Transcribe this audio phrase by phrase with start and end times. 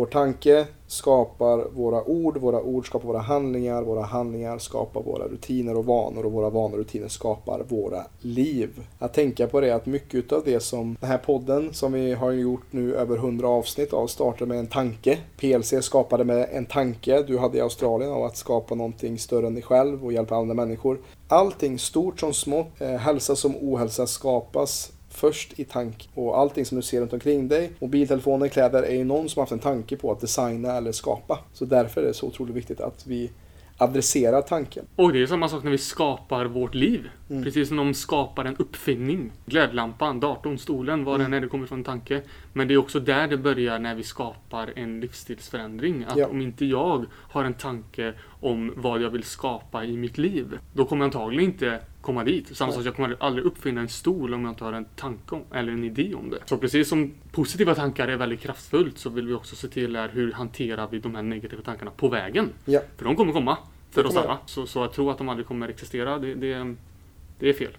[0.00, 5.76] Vår tanke skapar våra ord, våra ord skapar våra handlingar, våra handlingar skapar våra rutiner
[5.76, 8.86] och vanor och våra vanor och rutiner skapar våra liv.
[8.98, 12.32] Att tänka på det att mycket av det som den här podden som vi har
[12.32, 15.18] gjort nu över 100 avsnitt av startade med en tanke.
[15.36, 19.54] PLC skapade med en tanke du hade i Australien av att skapa någonting större än
[19.54, 20.98] dig själv och hjälpa andra människor.
[21.28, 26.08] Allting stort som smått, eh, hälsa som ohälsa skapas först i tank.
[26.14, 29.52] Och allting som du ser runt omkring dig, mobiltelefoner, kläder, är ju någon som haft
[29.52, 31.38] en tanke på att designa eller skapa.
[31.52, 33.30] Så därför är det så otroligt viktigt att vi
[33.80, 34.86] adresserar tanken.
[34.96, 37.10] Och det är samma sak när vi skapar vårt liv.
[37.30, 37.44] Mm.
[37.44, 39.32] Precis som de skapar en uppfinning.
[39.46, 41.30] Glödlampan, datorn, stolen, vad mm.
[41.30, 42.22] den är, det kommer från en tanke.
[42.52, 46.04] Men det är också där det börjar när vi skapar en livsstilsförändring.
[46.08, 46.26] Att ja.
[46.26, 50.84] om inte jag har en tanke om vad jag vill skapa i mitt liv, då
[50.84, 52.56] kommer jag antagligen inte komma dit.
[52.56, 55.42] Samma sak, jag kommer aldrig uppfinna en stol om jag inte har en tanke om,
[55.54, 56.38] eller en idé om det.
[56.44, 60.08] Så precis som positiva tankar är väldigt kraftfullt så vill vi också se till är
[60.08, 62.48] hur hanterar vi de här negativa tankarna på vägen.
[62.64, 62.80] Ja.
[62.96, 63.58] För de kommer komma
[63.90, 64.38] för oss alla.
[64.46, 66.74] Så, så att tro att de aldrig kommer existera, det, det,
[67.38, 67.76] det är fel.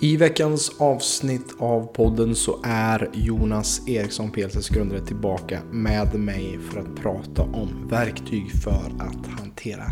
[0.00, 6.80] I veckans avsnitt av podden så är Jonas Eriksson, PLCs grundare, tillbaka med mig för
[6.80, 9.84] att prata om verktyg för att hantera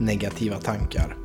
[0.00, 1.16] negativa tankar.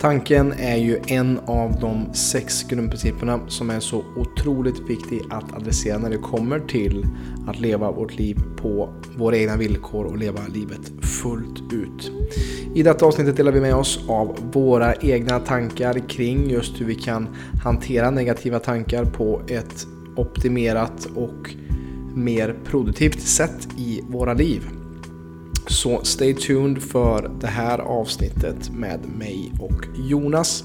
[0.00, 5.98] Tanken är ju en av de sex grundprinciperna som är så otroligt viktig att adressera
[5.98, 7.06] när det kommer till
[7.46, 12.12] att leva vårt liv på våra egna villkor och leva livet fullt ut.
[12.74, 16.94] I detta avsnittet delar vi med oss av våra egna tankar kring just hur vi
[16.94, 17.28] kan
[17.64, 21.54] hantera negativa tankar på ett optimerat och
[22.14, 24.81] mer produktivt sätt i våra liv.
[25.72, 30.64] Så stay tuned för det här avsnittet med mig och Jonas.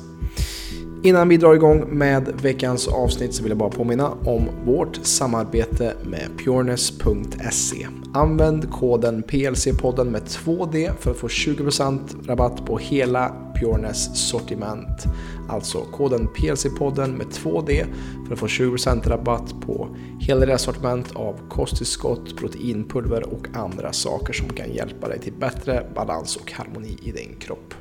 [1.03, 5.93] Innan vi drar igång med veckans avsnitt så vill jag bara påminna om vårt samarbete
[6.03, 7.87] med pureness.se.
[8.13, 15.05] Använd koden PLC-podden med 2D för att få 20% rabatt på hela Pureness sortiment.
[15.49, 17.85] Alltså koden PLC-podden med 2D
[18.25, 24.33] för att få 20% rabatt på hela deras sortiment av kosttillskott, proteinpulver och andra saker
[24.33, 27.73] som kan hjälpa dig till bättre balans och harmoni i din kropp.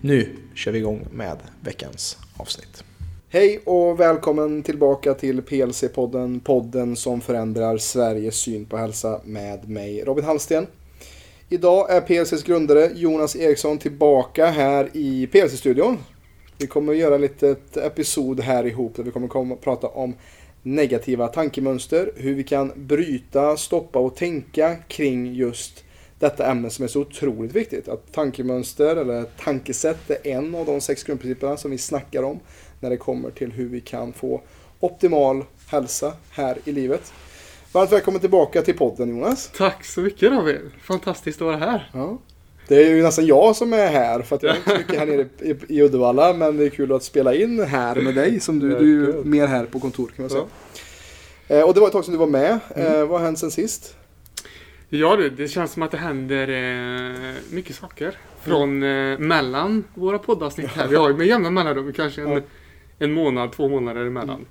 [0.00, 2.84] Nu kör vi igång med veckans avsnitt.
[3.30, 10.04] Hej och välkommen tillbaka till PLC-podden, podden som förändrar Sveriges syn på hälsa med mig
[10.04, 10.66] Robin Hallsten.
[11.50, 15.98] Idag är PLCs grundare Jonas Eriksson tillbaka här i PLC-studion.
[16.58, 19.86] Vi kommer att göra en litet episod här ihop där vi kommer komma och prata
[19.86, 20.14] om
[20.62, 25.84] negativa tankemönster, hur vi kan bryta, stoppa och tänka kring just
[26.18, 27.88] detta ämne som är så otroligt viktigt.
[27.88, 32.40] Att tankemönster eller tankesätt är en av de sex grundprinciperna som vi snackar om
[32.80, 34.40] när det kommer till hur vi kan få
[34.80, 37.12] optimal hälsa här i livet.
[37.72, 39.50] Varmt välkommen tillbaka till podden Jonas.
[39.56, 40.60] Tack så mycket David.
[40.82, 41.90] Fantastiskt att vara här.
[41.94, 42.18] Ja.
[42.68, 44.98] Det är ju nästan jag som är här för att jag är inte så mycket
[44.98, 48.40] här nere i, i Uddevalla men det är kul att spela in här med dig
[48.40, 50.44] som du, du är ju mer här på kontor kan man säga.
[51.48, 51.56] Ja.
[51.56, 52.58] Eh, och det var ett tag sedan du var med.
[52.74, 52.92] Mm.
[52.92, 53.96] Eh, vad har hänt sen sist?
[54.88, 58.18] Ja du, det känns som att det händer eh, mycket saker.
[58.40, 60.88] Från eh, mellan våra poddavsnitt här.
[60.88, 62.42] Vi har ju med jämna mellanrum kanske en,
[62.98, 64.36] en månad, två månader emellan.
[64.36, 64.46] Mm.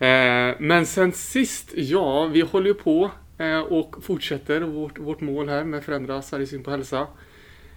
[0.00, 5.48] Eh, men sen sist, ja, vi håller ju på eh, och fortsätter vårt, vårt mål
[5.48, 7.06] här med förändra Sveriges syn på hälsa.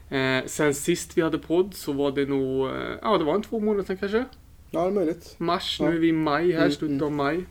[0.09, 3.41] Eh, sen sist vi hade podd så var det nog, eh, ja det var en
[3.41, 4.25] två månader sedan kanske.
[4.71, 5.35] Ja, det är möjligt.
[5.37, 5.89] Mars, ja.
[5.89, 7.03] nu är vi i maj här, mm, slutet mm.
[7.03, 7.45] av maj.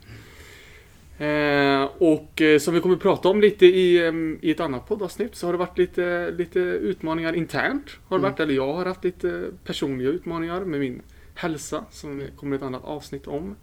[1.19, 3.99] Eh, och eh, som vi kommer att prata om lite i,
[4.41, 7.91] i ett annat poddavsnitt så har det varit lite, lite utmaningar internt.
[8.09, 8.31] Har det mm.
[8.31, 11.03] varit, eller jag har haft lite personliga utmaningar med min
[11.35, 13.57] hälsa som det kommer ett annat avsnitt om.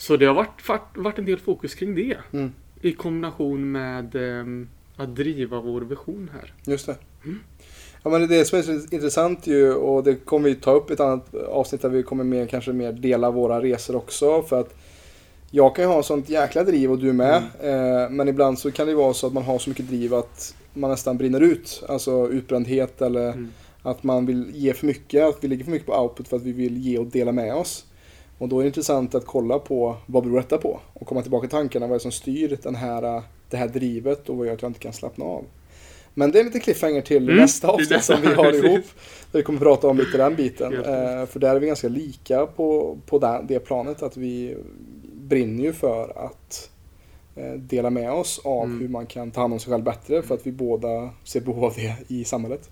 [0.00, 2.16] Så det har varit, varit, varit en del fokus kring det.
[2.32, 2.52] Mm.
[2.80, 4.44] I kombination med eh,
[4.96, 6.54] att driva vår vision här.
[6.64, 6.96] Just det.
[7.24, 7.40] Mm.
[8.02, 10.72] Ja, men det är det som är så intressant ju och det kommer vi ta
[10.72, 14.42] upp i ett annat avsnitt där vi kommer mer, kanske mer dela våra resor också.
[14.42, 14.74] För att
[15.50, 17.42] jag kan ju ha sånt jäkla driv och du med.
[17.60, 18.02] Mm.
[18.02, 20.54] Eh, men ibland så kan det vara så att man har så mycket driv att
[20.72, 21.82] man nästan brinner ut.
[21.88, 23.48] Alltså utbrändhet eller mm.
[23.82, 25.24] att man vill ge för mycket.
[25.24, 27.54] Att vi ligger för mycket på output för att vi vill ge och dela med
[27.54, 27.84] oss.
[28.40, 30.80] Och då är det intressant att kolla på vad beror detta på?
[30.92, 31.86] Och komma tillbaka till tankarna.
[31.86, 34.68] Vad är det som styr den här, det här drivet och vad gör att jag
[34.68, 35.44] inte kan slappna av?
[36.14, 37.36] Men det är lite cliffhanger till mm.
[37.36, 38.84] nästa avsnitt som vi har ihop.
[39.32, 40.74] Där vi kommer att prata om lite den biten.
[40.74, 44.02] Eh, för där är vi ganska lika på, på det, det planet.
[44.02, 44.56] Att vi,
[45.30, 46.70] brinner ju för att
[47.36, 48.80] eh, dela med oss av mm.
[48.80, 51.64] hur man kan ta hand om sig själv bättre för att vi båda ser behov
[51.64, 52.70] av det i samhället.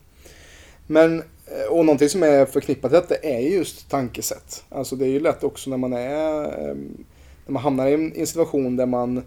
[0.86, 1.22] Men,
[1.70, 4.64] och någonting som är förknippat till detta är just tankesätt.
[4.68, 7.04] Alltså det är ju lätt också när man är ehm,
[7.46, 9.22] när man hamnar i en situation där man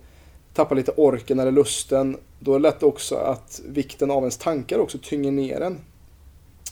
[0.54, 4.80] tappar lite orken eller lusten, då är det lätt också att vikten av ens tankar
[4.80, 5.78] också tynger ner en.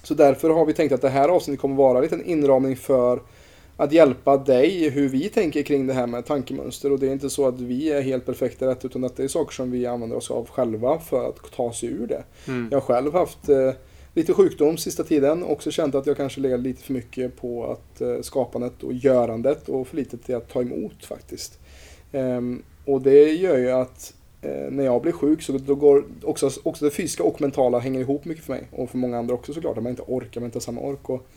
[0.03, 3.19] Så därför har vi tänkt att det här avsnittet kommer vara en liten inramning för
[3.77, 6.91] att hjälpa dig hur vi tänker kring det här med tankemönster.
[6.91, 9.53] Och det är inte så att vi är helt perfekta rätt, utan det är saker
[9.53, 12.23] som vi använder oss av själva för att ta sig ur det.
[12.47, 12.67] Mm.
[12.71, 13.71] Jag har själv haft eh,
[14.13, 15.43] lite sjukdom sista tiden.
[15.43, 19.69] Också känt att jag kanske legat lite för mycket på att eh, skapandet och görandet
[19.69, 21.59] och för lite till att ta emot faktiskt.
[22.11, 26.49] Ehm, och det gör ju att eh, när jag blir sjuk så då går också,
[26.63, 28.67] också det fysiska och mentala hänger ihop mycket för mig.
[28.71, 31.09] Och för många andra också såklart, att man inte orkar, man inte har samma ork.
[31.09, 31.27] Och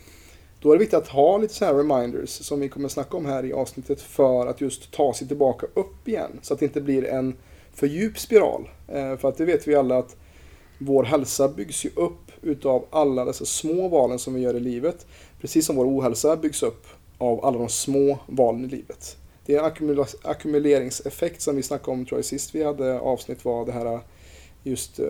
[0.61, 3.27] då är det viktigt att ha lite så här reminders som vi kommer snacka om
[3.27, 6.39] här i avsnittet för att just ta sig tillbaka upp igen.
[6.43, 7.35] Så att det inte blir en
[7.75, 8.69] för djup spiral.
[8.89, 10.17] Eh, för att det vet vi alla att
[10.79, 15.07] vår hälsa byggs ju upp utav alla dessa små valen som vi gör i livet.
[15.41, 16.87] Precis som vår ohälsa byggs upp
[17.19, 19.17] av alla de små valen i livet.
[19.47, 23.67] Det är en ackumuleringseffekt som vi snackade om tror jag sist vi hade avsnitt var
[23.67, 24.01] det här
[24.63, 25.07] just uh,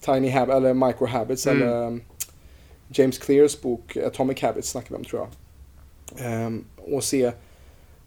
[0.00, 1.62] Tiny Habits eller Micro Habits Mm.
[1.62, 2.02] eller um,
[2.88, 5.28] James Clears bok Atomic Habits snackar vi om tror jag.
[6.26, 7.32] Ehm, och se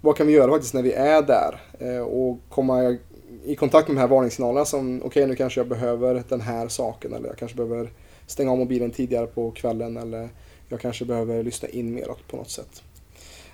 [0.01, 2.97] vad kan vi göra faktiskt när vi är där eh, och komma
[3.45, 7.13] i kontakt med de här varningssignalerna som okej nu kanske jag behöver den här saken
[7.13, 7.89] eller jag kanske behöver
[8.29, 10.29] stänga av mobilen tidigare på kvällen eller
[10.69, 12.83] jag kanske behöver lyssna in mer på något sätt.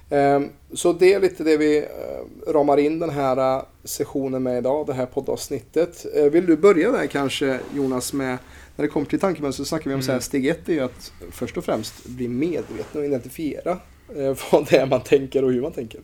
[0.09, 4.57] Ehm, Så det är lite det vi eh, ramar in den här eh, sessionen med
[4.57, 6.05] idag, det här poddavsnittet.
[6.15, 8.37] Eh, Vill du börja där kanske Jonas med,
[8.75, 10.21] när det kommer till tankemönster så snackar vi om så här, Mm.
[10.21, 13.77] steg ett är ju att först och främst bli medveten och identifiera
[14.51, 16.01] vad det är man tänker och hur man tänker.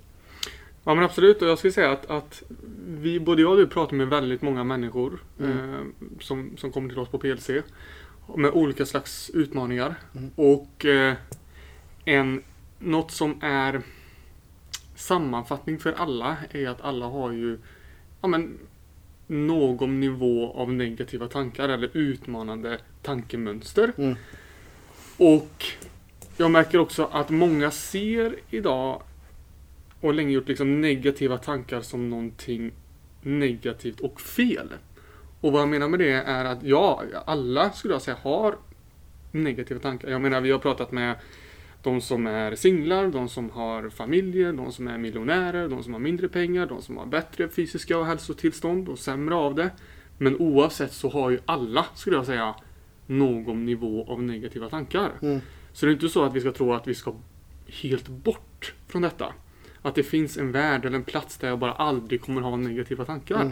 [0.84, 2.44] Ja men absolut och jag skulle säga att, att
[2.88, 5.52] vi, både jag och du pratar med väldigt många människor Mm.
[5.58, 5.80] eh,
[6.20, 7.50] som, som kommer till oss på PLC.
[8.38, 9.96] Med olika slags utmaningar.
[10.16, 10.32] Mm.
[10.36, 11.16] Och eh,
[12.06, 12.44] en,
[12.80, 13.82] något som är
[14.96, 17.60] sammanfattning för alla är att alla har ju
[18.22, 18.58] ja, men,
[19.28, 23.94] någon nivå av negativa tankar eller utmanande tankemönster.
[23.98, 24.16] Mm.
[25.18, 25.66] Och
[26.38, 29.02] jag märker också att många ser idag
[30.02, 32.72] och länge gjort liksom negativa tankar som någonting
[33.22, 34.70] negativt och fel.
[35.42, 38.56] Och vad jag menar med det är att ja, alla skulle jag säga har
[39.32, 40.10] negativa tankar.
[40.10, 41.16] Jag menar, vi har pratat med
[41.84, 46.00] de som är singlar, de som har familjer, de som är miljonärer, de som har
[46.00, 49.70] mindre pengar, de som har bättre fysiska och hälsotillstånd och sämre av det.
[50.18, 52.56] Men oavsett så har ju alla, skulle jag säga,
[53.06, 55.12] någon nivå av negativa tankar.
[55.22, 55.42] Mm.
[55.74, 57.14] Så det är inte så att vi ska tro att vi ska
[57.68, 59.34] helt bort från detta.
[59.82, 63.06] Att det finns en värld eller en plats där jag bara aldrig kommer ha negativa
[63.06, 63.42] tankar.
[63.42, 63.52] Eh,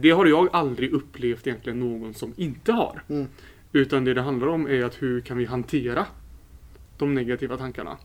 [0.00, 3.02] Det har jag aldrig upplevt egentligen någon som inte har.
[3.08, 3.26] Mm.
[3.72, 6.06] Utan det det handlar om är att hur kan vi hantera
[6.98, 7.98] de negativa tankarna.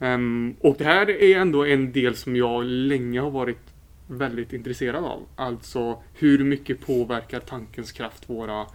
[0.00, 3.74] Ehm, och det här är ändå en del som jag länge har varit
[4.06, 5.22] väldigt intresserad av.
[5.36, 8.66] Alltså hur mycket påverkar tankens kraft våra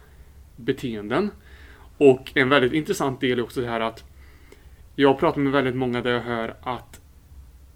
[0.56, 1.32] beteenden?
[1.98, 4.04] Och en väldigt intressant del är också det här att
[4.96, 7.02] jag pratar med väldigt många där jag hör att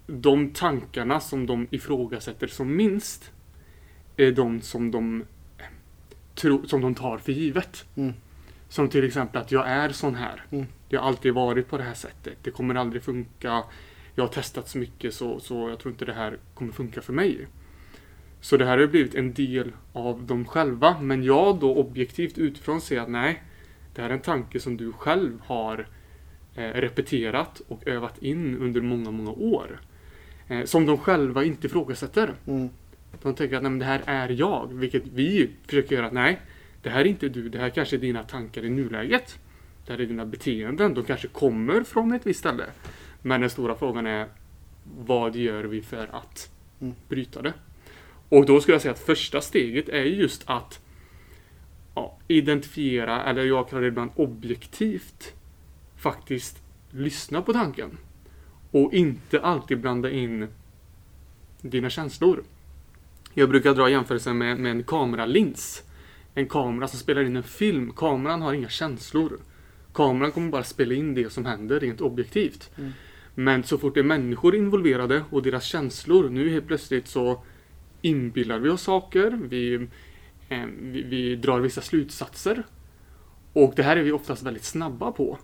[0.06, 3.32] de tankarna som de ifrågasätter som minst
[4.16, 5.24] är de som de,
[6.34, 7.84] tro, som de tar för givet.
[7.96, 8.12] Mm.
[8.68, 10.44] Som till exempel att jag är sån här.
[10.50, 10.66] Mm.
[10.88, 12.36] Jag har alltid varit på det här sättet.
[12.42, 13.64] Det kommer aldrig funka.
[14.14, 17.12] Jag har testat så mycket så, så jag tror inte det här kommer funka för
[17.12, 17.46] mig.
[18.40, 21.00] Så det här har blivit en del av dem själva.
[21.00, 23.42] Men jag då objektivt utifrån ser att nej,
[23.94, 25.88] det här är en tanke som du själv har
[26.54, 29.80] eh, repeterat och övat in under många, många år.
[30.48, 32.34] Eh, som de själva inte ifrågasätter.
[32.46, 32.68] Mm.
[33.22, 36.40] De tänker att nej, det här är jag, vilket vi försöker göra att nej,
[36.82, 39.38] det här är inte du, det här kanske är dina tankar i nuläget.
[39.86, 42.64] Det här är dina beteenden, de kanske kommer från ett visst ställe.
[43.22, 44.26] Men den stora frågan är,
[44.98, 46.94] vad gör vi för att Mm.
[47.08, 47.52] bryta det?
[48.28, 50.80] Och då skulle jag säga att första steget är just att
[51.94, 55.34] ja, identifiera, eller jag kallar det ibland objektivt,
[55.96, 57.98] faktiskt lyssna på tanken.
[58.70, 60.48] Och inte alltid blanda in
[61.60, 62.44] dina känslor.
[63.34, 65.82] Jag brukar dra jämförelsen med, med en kameralins.
[66.34, 67.92] En kamera som spelar in en film.
[67.96, 69.38] Kameran har inga känslor.
[69.94, 72.70] Kameran kommer bara spela in det som händer rent objektivt.
[72.76, 72.92] Mm.
[73.34, 77.42] Men så fort det är människor involverade och deras känslor, nu helt plötsligt så
[78.02, 79.74] inbillar vi oss saker, vi,
[80.48, 82.62] eh, vi, vi drar vissa slutsatser.
[83.52, 85.38] Och det här är vi oftast väldigt snabba på.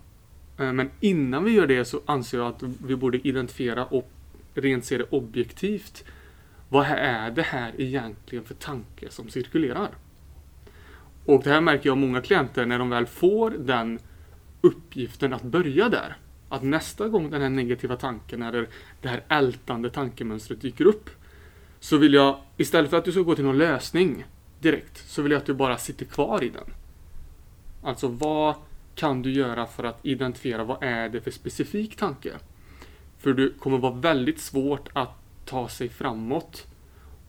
[0.57, 4.11] Eh, men innan vi gör det så anser jag att vi borde identifiera och
[4.53, 6.03] rent se det objektivt.
[6.71, 9.89] Vad är det här egentligen för tanke som cirkulerar?
[11.25, 13.99] Och det här märker jag många klienter när de väl får den
[14.61, 16.17] uppgiften att börja där.
[16.49, 18.67] Att nästa gång den här negativa tanken eller
[19.01, 21.09] det här ältande tankemönstret dyker upp
[21.79, 24.25] Så vill jag, istället för att du ska gå till någon lösning
[24.59, 26.73] direkt, så vill jag att du bara sitter kvar i den.
[27.83, 28.55] Alltså vad
[28.95, 32.31] kan du göra för att identifiera vad är det för specifik tanke?
[33.17, 35.20] För det kommer vara väldigt svårt att
[35.51, 36.67] ta sig framåt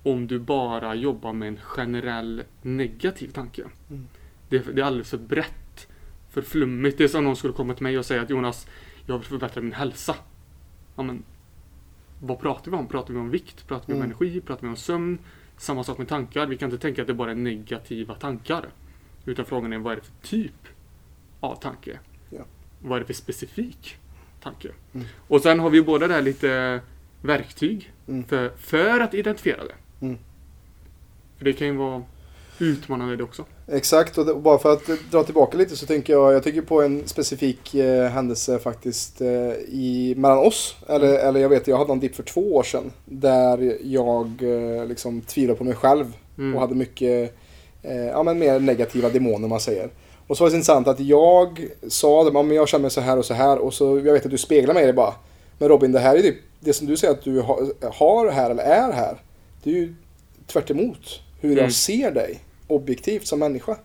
[0.02, 3.62] om du bara jobbar med en generell negativ tanke.
[3.90, 4.08] Mm.
[4.48, 5.88] Det, det är alldeles för brett,
[6.30, 6.98] för flummigt.
[6.98, 8.66] Det är som någon skulle komma till mig och säga att Jonas,
[9.06, 10.16] jag vill förbättra min hälsa.
[10.96, 11.22] Ja, men,
[12.20, 12.86] vad pratar vi om?
[12.86, 13.66] Pratar vi om vikt?
[13.68, 14.10] Pratar vi om Mm.
[14.10, 14.40] energi?
[14.40, 15.18] Pratar vi om sömn?
[15.56, 16.46] Samma sak med tankar.
[16.46, 18.68] Vi kan inte tänka att det bara är negativa tankar.
[19.24, 20.68] Utan frågan är vad är det för typ
[21.40, 21.98] av tanke?
[22.30, 22.44] Ja.
[22.82, 23.96] Vad är det för specifik
[24.42, 24.68] tanke?
[24.94, 25.06] Mm.
[25.28, 26.80] Och sen har vi båda där lite
[27.22, 28.24] verktyg Mm.
[28.24, 30.06] för, för att identifiera det.
[30.06, 30.18] Mm.
[31.38, 32.02] För det kan ju vara
[32.58, 33.44] utmanande det också.
[33.68, 36.82] Exakt, och det, bara för att dra tillbaka lite så tänker jag, jag tänker på
[36.82, 39.28] en specifik eh, händelse faktiskt eh,
[39.68, 40.76] i, mellan oss.
[40.88, 42.92] Eller, eller jag vet, jag hade en dipp för två år sedan.
[43.04, 46.54] Där jag eh, liksom tvivlade på mig själv Mm.
[46.54, 47.34] och hade mycket,
[47.82, 49.90] eh, ja men mer negativa demoner man säger.
[50.26, 53.24] Och så var det intressant att jag sa att jag känner mig så här och
[53.24, 55.14] så här och så jag vet att du speglar mig i det bara.
[55.58, 58.62] Men Robin, det här är typ, det som du säger att du har, här eller
[58.62, 59.22] är här.
[59.62, 59.94] Det är ju
[60.46, 61.64] tvärt emot hur Mm.
[61.64, 63.76] jag ser dig objektivt som människa.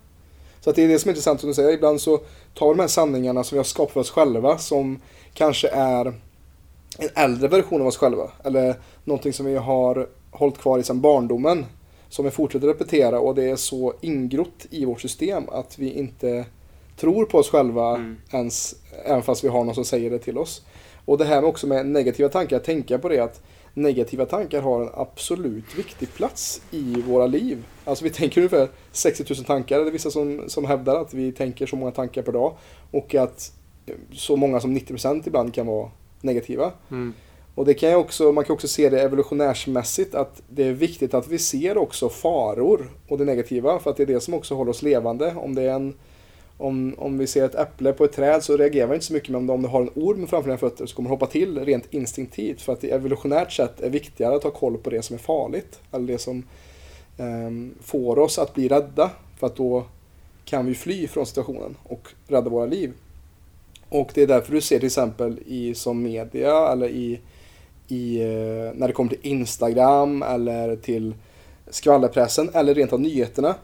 [0.61, 1.71] Så att det är det som är intressant som du säger.
[1.73, 2.17] Ibland så
[2.53, 4.99] tar vi de här sanningarna som vi har skapat för oss själva som
[5.33, 6.05] kanske är
[6.99, 8.31] en äldre version av oss själva.
[8.43, 11.65] Eller någonting som vi har hållit kvar i sedan barndomen.
[12.09, 16.45] Som vi fortsätter repetera och det är så ingrott i vårt system att vi inte
[16.99, 18.17] tror på oss själva Mm.
[18.31, 20.61] ens, även fast vi har någon som säger det till oss.
[21.07, 23.41] Och det här med också med negativa tankar, tänka på det att
[23.73, 27.65] negativa tankar har en absolut viktig plats i våra liv.
[27.85, 31.31] Alltså vi tänker ungefär 60 000 tankar, det är vissa som, som hävdar att vi
[31.31, 32.53] tänker så många tankar per dag.
[32.91, 33.51] Och att
[34.13, 36.71] så många som 90% ibland kan vara negativa.
[36.91, 37.13] Mm.
[37.55, 41.27] Och det kan också, man kan också se det evolutionärsmässigt att det är viktigt att
[41.27, 44.71] vi ser också faror och det negativa för att det är det som också håller
[44.71, 45.35] oss levande.
[45.35, 45.93] Om det är en
[46.57, 49.29] om, om vi ser ett äpple på ett träd så reagerar vi inte så mycket
[49.29, 51.93] men om du har en orm framför dina fötter så kommer du hoppa till rent
[51.93, 55.17] instinktivt för att det evolutionärt sett är viktigare att ha koll på det som är
[55.19, 56.43] farligt eller det som
[57.17, 59.85] ehm, får oss att bli rädda för att då
[60.45, 62.93] kan vi fly från situationen och rädda våra liv.
[63.89, 67.19] Och det är därför du ser till exempel i som media eller i,
[67.87, 71.15] i eh, när det kommer till Instagram eller till
[71.69, 73.55] skvallerpressen eller rent av nyheterna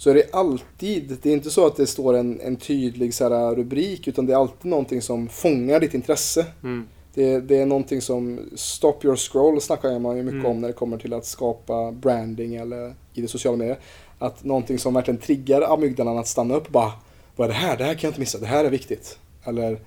[0.00, 3.28] så är det alltid, det är inte så att det står en, en tydlig så
[3.28, 6.46] här, rubrik utan det är alltid någonting som fångar ditt intresse.
[6.62, 6.86] Mm.
[7.14, 10.46] Det, det är någonting som Stop your scroll snackar man ju mycket Mm.
[10.50, 13.78] om när det kommer till att skapa branding eller i det sociala medier.
[14.18, 16.92] Att någonting som verkligen triggar amygdalan att stanna upp bara
[17.36, 17.76] Vad är det här?
[17.76, 18.38] Det här kan jag inte missa.
[18.38, 19.18] Det här är viktigt.
[19.44, 19.78] Eller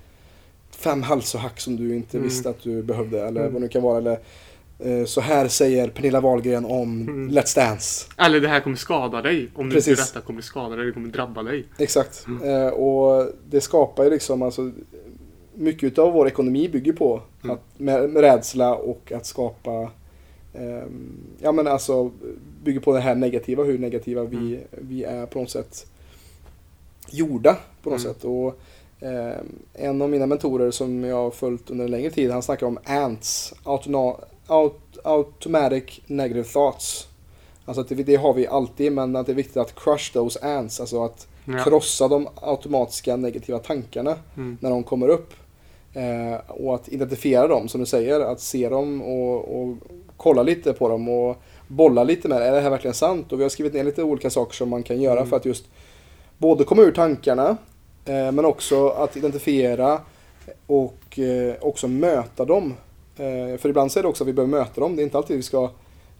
[0.70, 2.28] fem hälsohack som du inte Mm.
[2.28, 3.52] visste att du behövde eller Mm.
[3.52, 3.98] vad det nu kan vara.
[3.98, 4.18] Eller
[5.06, 7.30] så här säger Pernilla Wahlgren om Mm.
[7.30, 8.06] Let's Dance.
[8.18, 9.48] Eller det här kommer skada dig.
[9.54, 11.64] Om du inte rättar kommer det skada dig, det kommer drabba dig.
[11.78, 12.26] Exakt.
[12.26, 12.48] Mm.
[12.66, 14.70] Eh, och det skapar ju liksom alltså
[15.54, 17.56] mycket av vår ekonomi bygger på Mm.
[17.56, 19.90] att, med, med rädsla och att skapa
[20.54, 22.10] ehm, ja men alltså
[22.64, 24.60] bygger på det här negativa, hur negativa vi, Mm.
[24.70, 25.86] vi är på något sätt
[27.10, 28.14] gjorda på något Mm.
[28.14, 28.24] sätt.
[28.24, 28.60] Och
[29.00, 32.66] ehm, en av mina mentorer som jag har följt under en längre tid, han snackar
[32.66, 34.14] om ANTS, autona,
[34.46, 37.08] aut, Automatic Negative Thoughts.
[37.64, 40.80] Alltså det, det har vi alltid, men att det är viktigt att crush those ants,
[40.80, 41.64] alltså att Ja.
[41.64, 44.58] krossa de automatiska negativa tankarna Mm.
[44.60, 45.32] när de kommer upp.
[45.94, 49.76] Eh, och att identifiera dem, som du säger, att se dem och, och
[50.16, 51.36] kolla lite på dem och
[51.68, 52.46] bolla lite med det.
[52.46, 53.32] Är det här verkligen sant?
[53.32, 55.30] Och vi har skrivit ner lite olika saker som man kan göra Mm.
[55.30, 55.64] för att just
[56.38, 57.56] både komma ur tankarna
[58.04, 60.00] eh, men också att identifiera
[60.66, 62.74] och eh, också möta dem.
[63.16, 64.96] Eh, för ibland så är det också att vi behöver möta dem.
[64.96, 65.70] Det är inte alltid vi ska,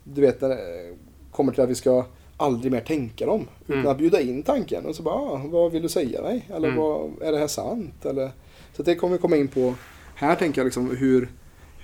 [0.04, 0.94] du vet, när det
[1.30, 2.04] kommer till att vi ska
[2.36, 3.46] aldrig mer tänka dem.
[3.66, 3.90] Utan Mm.
[3.90, 6.48] att bjuda in tanken och så bara, ah, vad vill du säga mig?
[6.54, 6.80] Eller Mm.
[6.80, 8.04] vad, är det här sant?
[8.06, 8.30] Eller,
[8.76, 9.74] så det kommer vi komma in på
[10.14, 11.28] här tänker jag liksom hur,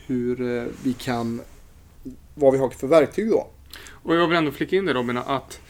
[0.06, 1.40] hur eh, vi kan,
[2.34, 3.46] vad vi har för verktyg då.
[3.90, 5.60] Och jag vill ändå flika in det Robin, att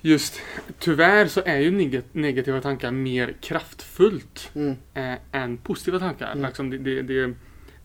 [0.00, 0.34] just
[0.78, 4.74] tyvärr så är ju neg- negativa tankar mer kraftfullt Mm.
[4.94, 6.32] eh, än positiva tankar.
[6.32, 6.46] Mm.
[6.46, 7.34] Liksom det, det, det,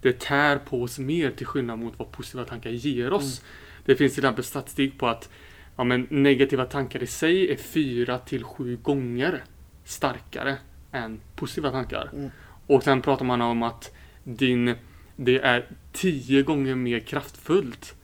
[0.05, 3.41] det tär på oss mer till skillnad mot vad positiva tankar ger oss.
[3.85, 5.29] Det finns till exempel statistik på att
[5.75, 9.43] ja, men negativa tankar i sig är fyra till sju gånger
[9.83, 10.57] starkare
[10.91, 12.09] än positiva tankar.
[12.13, 12.29] Mm.
[12.67, 13.93] Och sen pratar man om att
[14.23, 14.75] din,
[15.15, 17.95] det är tio gånger mer kraftfullt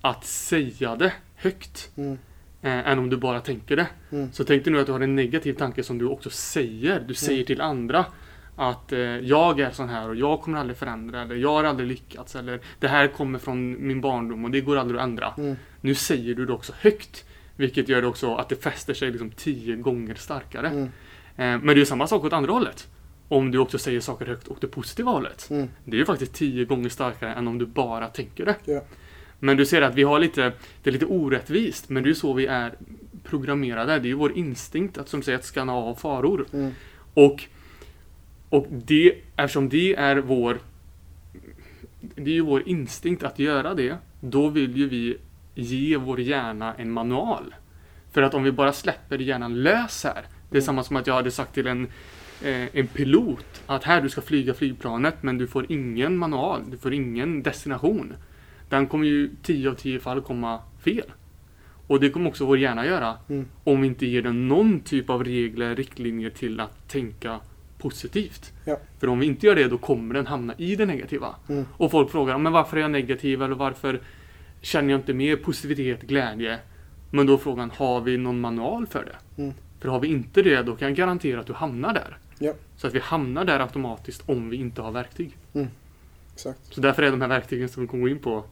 [0.00, 2.18] att säga det högt Mm.
[2.62, 3.86] eh, än om du bara tänker det.
[4.10, 4.32] Mm.
[4.32, 7.00] Så tänk dig nu att du har en negativ tanke som du också säger.
[7.00, 8.06] Du säger till andra.
[8.60, 11.88] Att eh, jag är sån här och jag kommer aldrig förändra eller jag har aldrig
[11.88, 15.34] lyckats eller det här kommer från min barndom och det går aldrig att ändra.
[15.38, 15.56] Mm.
[15.80, 17.24] Nu säger du det också högt.
[17.56, 20.68] Vilket gör det också att det fäster sig liksom tio gånger starkare.
[20.68, 20.82] Mm.
[21.36, 22.88] Eh, men det är samma sak åt andra hållet.
[23.28, 25.50] Om du också säger saker högt åt det positiva hållet.
[25.50, 25.68] Mm.
[25.84, 28.56] Det är ju faktiskt tio gånger starkare än om du bara tänker det.
[28.64, 28.82] Ja.
[29.38, 32.32] Men du ser att vi har lite, det är lite orättvist, men det är så
[32.32, 32.74] vi är
[33.24, 33.98] programmerade.
[33.98, 36.46] Det är ju vår instinkt att som säger att skanna av faror.
[36.52, 36.74] Mm.
[37.14, 37.44] Och,
[38.50, 40.58] och det, eftersom det är vår
[42.00, 45.16] det är ju vår instinkt att göra det, då vill ju vi
[45.54, 47.54] ge vår hjärna en manual.
[48.12, 50.62] För att om vi bara släpper hjärnan lös här, det är Mm.
[50.62, 51.84] samma som att jag hade sagt till en,
[52.44, 56.78] eh, en pilot att här du ska flyga flygplanet men du får ingen manual, du
[56.78, 58.12] får ingen destination.
[58.68, 61.12] Den kommer ju 10 av 10 fall komma fel.
[61.86, 63.46] Och det kommer också vår hjärna göra Mm.
[63.64, 67.40] om vi inte ger den någon typ av regler, riktlinjer till att tänka
[67.78, 68.52] positivt.
[68.64, 68.78] Ja.
[68.98, 71.34] För om vi inte gör det, då kommer den hamna i det negativa.
[71.48, 71.64] Mm.
[71.76, 73.42] Och folk frågar, men varför är jag negativ?
[73.42, 74.00] Eller varför
[74.60, 76.58] känner jag inte mer positivitet, glädje?
[77.10, 79.42] Men då är frågan, har vi någon manual för det?
[79.42, 79.54] Mm.
[79.80, 82.18] För har vi inte det, då kan jag garantera att du hamnar där.
[82.38, 82.52] Ja.
[82.76, 85.36] Så att vi hamnar där automatiskt om vi inte har verktyg.
[86.34, 86.58] Exakt.
[86.70, 88.44] Så därför är de här verktygen som vi kommer gå in på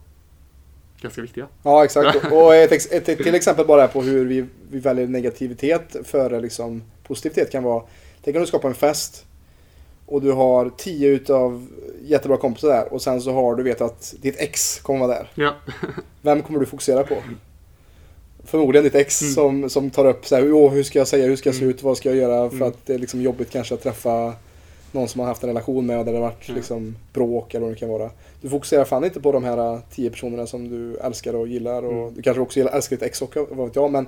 [1.01, 1.47] ganska viktiga.
[1.63, 2.31] Ja, exakt.
[2.31, 6.83] Och ett, ett, ett till exempel bara på hur vi, vi väljer negativitet före liksom
[7.03, 7.83] positivitet kan vara.
[8.27, 9.25] Tänk om du skapar en fest
[10.05, 11.67] och du har tio utav
[12.05, 15.31] jättebra kompisar där och sen så har du vet att ditt ex kommer vara där.
[15.35, 15.53] Ja,
[16.21, 17.15] Vem kommer du fokusera på?
[18.45, 19.33] Förmodligen ditt ex Mm.
[19.33, 21.61] som, som tar upp så här, "Åh, hur ska jag säga, hur ska jag se
[21.61, 21.75] Mm.
[21.75, 22.49] ut, vad ska jag göra?
[22.49, 22.67] För Mm.
[22.67, 24.33] att det är liksom jobbigt kanske att träffa
[24.91, 27.79] någon som man haft en relation med där det varit liksom bråk eller vad det
[27.79, 28.09] kan vara.
[28.41, 31.83] Du fokuserar fan inte på de här äh, tio personerna som du älskar och gillar
[31.85, 32.13] och Mm.
[32.13, 33.91] du kanske också älskar ditt ex också, vad vet jag.
[33.91, 34.07] Men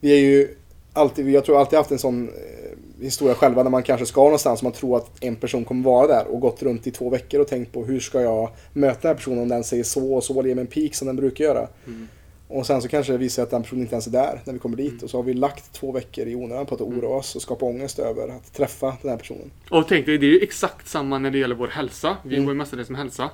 [0.00, 0.56] vi är ju
[0.92, 4.60] alltid, jag tror alltid haft en sån eh, historia själva när man kanske ska någonstans
[4.60, 7.40] och man tror att en person kommer vara där och gått runt i två veckor
[7.40, 10.24] och tänkt på hur ska jag möta den här personen om den säger så och
[10.24, 11.68] så eller ger mig en pik som den brukar göra.
[11.86, 12.08] Mm.
[12.48, 14.52] Och sen så kanske det visar sig att den personen inte ens är där när
[14.52, 14.90] vi kommer dit.
[14.92, 15.04] Mm.
[15.04, 17.66] Och så har vi lagt två veckor i onödan på att oroa oss och skapa
[17.66, 19.50] ångest över att träffa den här personen.
[19.70, 22.16] Och tänk dig, det är ju exakt samma när det gäller vår hälsa.
[22.24, 22.46] Vi Mm.
[22.46, 23.30] går ju mestadels med hälsa.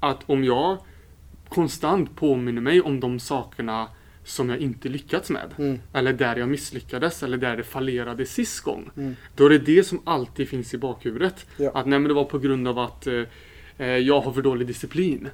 [0.00, 0.76] Att om jag
[1.48, 3.88] konstant påminner mig om de sakerna
[4.30, 5.54] som jag inte lyckats med.
[5.58, 5.78] Mm.
[5.92, 8.90] Eller där jag misslyckades eller där det fallerade sist gång.
[8.96, 9.16] Mm.
[9.36, 11.46] Då är det det som alltid finns i bakhuvudet.
[11.56, 11.70] Ja.
[11.74, 13.22] Att nej men det var på grund av att eh,
[13.78, 15.28] eh, jag har för dålig disciplin.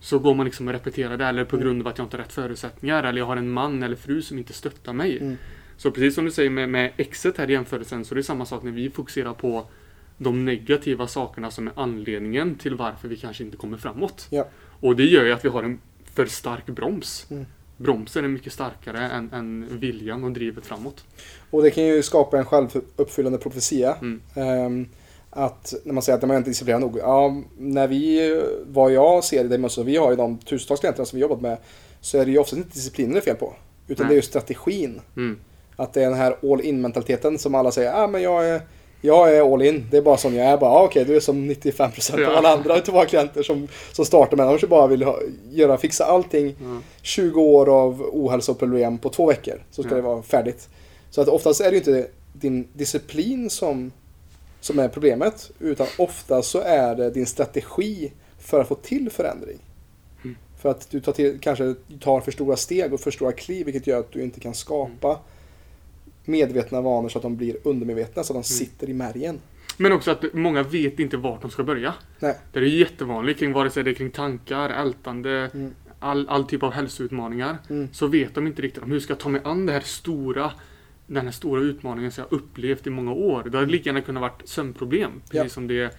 [0.00, 1.24] Så går man liksom och repeterar det.
[1.24, 1.66] Eller på Mm.
[1.68, 3.02] grund av att jag inte har rätt förutsättningar.
[3.04, 5.18] Eller jag har en man eller fru som inte stöttar mig.
[5.18, 5.36] Mm.
[5.76, 8.46] Så precis som du säger med, med exet här i jämförelsen så är det samma
[8.46, 9.66] sak när vi fokuserar på
[10.18, 14.26] de negativa sakerna som är anledningen till varför vi kanske inte kommer framåt.
[14.30, 14.48] Ja.
[14.80, 15.78] Och det gör ju att vi har en
[16.14, 17.26] för stark broms.
[17.30, 17.46] Mm.
[17.76, 21.04] Bromsen är mycket starkare än, än viljan och drivet framåt.
[21.50, 23.94] Och det kan ju skapa en självuppfyllande profetia.
[23.94, 24.20] Mm.
[24.34, 24.88] Ehm,
[25.30, 26.98] att när man säger att man är inte disciplinerad nog.
[26.98, 31.06] Ja, när vi, vad jag ser i det mönster vi har i de tusentals klienterna
[31.06, 31.58] som vi jobbat med.
[32.00, 33.54] Så är det ju oftast inte disciplinen det är fel på.
[33.88, 34.08] Utan Nej.
[34.08, 35.00] det är ju strategin.
[35.16, 35.38] Mm.
[35.76, 38.60] Att det är den här all in mentaliteten som alla säger, ah, men jag är,
[39.06, 40.56] jag är all in, det är bara som jag är.
[40.56, 42.30] Bara, ah, Okej, du är som 95% Ja.
[42.30, 45.18] av alla andra utav våra klienter som, som startar med annars bara vill ha,
[45.50, 46.54] göra, fixa allting.
[46.62, 46.80] Ja.
[47.02, 49.96] 20 år av ohälsa och problem på två veckor så ska Ja.
[49.96, 50.68] det vara färdigt.
[51.10, 53.92] Så att oftast är det inte din disciplin som,
[54.60, 59.58] som är problemet, utan ofta så är det din strategi för att få till förändring.
[60.24, 60.36] Mm.
[60.60, 63.86] För att du tar till, kanske tar för stora steg och för stora kliv, vilket
[63.86, 65.18] gör att du inte kan skapa
[66.26, 68.42] medvetna vanor så att de blir undermedvetna, så att de Mm.
[68.44, 69.38] sitter i märgen.
[69.76, 71.94] Men också att många vet inte vart de ska börja.
[72.20, 72.38] Nej.
[72.52, 75.74] Det är jättevanligt kring vare sig det är kring tankar, ältande, Mm.
[76.00, 77.58] all, all typ av hälsoutmaningar.
[77.70, 77.88] Mm.
[77.92, 80.52] Så vet de inte riktigt om hur ska jag ta mig an det här stora
[81.08, 83.42] den här stora utmaningen som jag upplevt i många år.
[83.50, 85.10] Det hade lika gärna kunnat varit sömnproblem.
[85.20, 85.48] Precis Ja.
[85.48, 85.90] som det är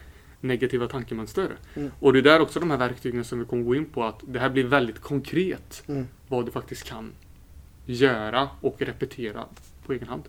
[0.41, 1.49] negativa tankemönster.
[1.75, 1.91] Mm.
[1.99, 4.19] Och det är där också de här verktygen som vi kommer gå in på att
[4.27, 5.83] det här blir väldigt konkret.
[5.87, 6.07] Mm.
[6.27, 7.11] Vad du faktiskt kan
[7.85, 9.45] göra och repetera
[9.87, 10.23] på egen hand.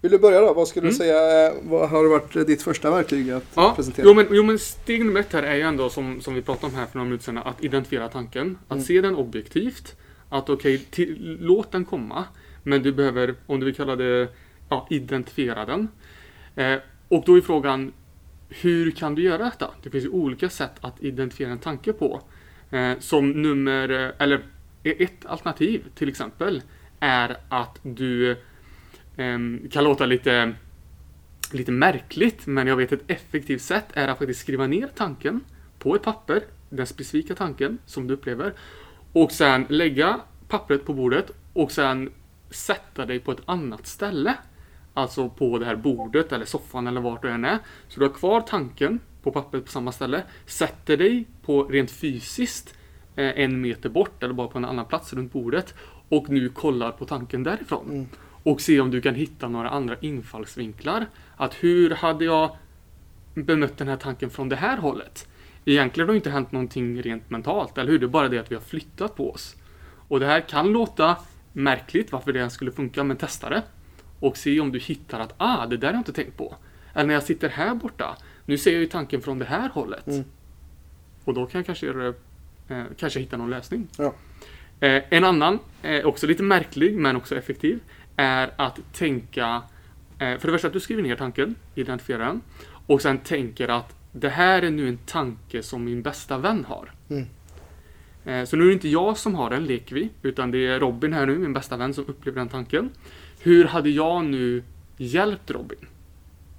[0.00, 0.54] Vill du börja då?
[0.54, 0.98] Vad skulle du Mm.
[0.98, 4.06] säga eh, vad har varit ditt första verktyg att Ja, presentera?
[4.08, 6.72] jo men, jo men steg nummer ett här är ju ändå som, som vi pratade
[6.72, 8.58] om här för några minuter sedan, att identifiera tanken.
[8.68, 8.84] Att Mm.
[8.84, 9.96] se den objektivt.
[10.28, 12.24] Att okej, till- låt den komma.
[12.62, 14.28] Men du behöver, om du vill kalla det,
[14.68, 15.88] ja, identifiera den.
[16.56, 17.92] Eh, och då är frågan,
[18.48, 19.70] hur kan du göra detta?
[19.82, 22.20] Det finns ju olika sätt att identifiera en tanke på.
[22.70, 24.40] Eh, som nummer, eh, eller
[24.82, 26.62] ett alternativ till exempel,
[27.00, 28.36] är att du
[29.16, 30.54] Ehm, kan låta lite
[31.52, 35.40] lite märkligt, men jag vet ett effektivt sätt är att faktiskt skriva ner tanken
[35.78, 38.54] på ett papper, den specifika tanken som du upplever,
[39.12, 42.12] och sen lägga pappret på bordet och sen
[42.50, 44.34] sätta dig på ett annat ställe.
[44.94, 47.58] Alltså på det här bordet eller soffan eller vart du än är.
[47.88, 50.22] Så du har kvar tanken på pappret på samma ställe.
[50.46, 52.74] Sätter dig på rent fysiskt
[53.16, 55.74] eh, en meter bort eller bara på en annan plats runt bordet.
[56.08, 57.86] Och nu kollar på tanken därifrån.
[57.90, 58.06] Mm.
[58.46, 61.06] Och se om du kan hitta några andra infallsvinklar.
[61.36, 62.56] Att hur hade jag
[63.34, 65.28] bemött den här tanken från det här hållet?
[65.64, 67.98] Egentligen har det inte hänt någonting rent mentalt, eller hur?
[67.98, 69.56] Det är bara det att vi har flyttat på oss.
[70.08, 71.16] Och det här kan låta
[71.52, 73.62] märkligt varför det ens skulle funka, men testa det.
[74.20, 76.56] Och se om du hittar att ah, det där har jag inte tänkt på.
[76.94, 80.06] Eller när jag sitter här borta, nu ser jag ju tanken från det här hållet.
[80.06, 80.24] Mm.
[81.24, 82.14] Och då kan jag kanske, göra,
[82.68, 83.88] eh, kanske hitta någon lösning.
[83.98, 84.14] Ja.
[84.80, 87.80] Eh, en annan, eh, också lite märklig men också effektiv,
[88.16, 89.62] är att tänka
[90.18, 92.40] eh, för det första att du skriver ner tanken, identifierar den
[92.86, 96.92] och sen tänker att det här är nu en tanke som min bästa vän har.
[97.08, 97.26] Mm.
[98.24, 100.80] Eh, Så nu är det inte jag som har den, leker vi, utan det är
[100.80, 102.90] Robin här nu, min bästa vän, som upplever den tanken.
[103.40, 104.62] Hur hade jag nu
[104.96, 105.78] hjälpt Robin?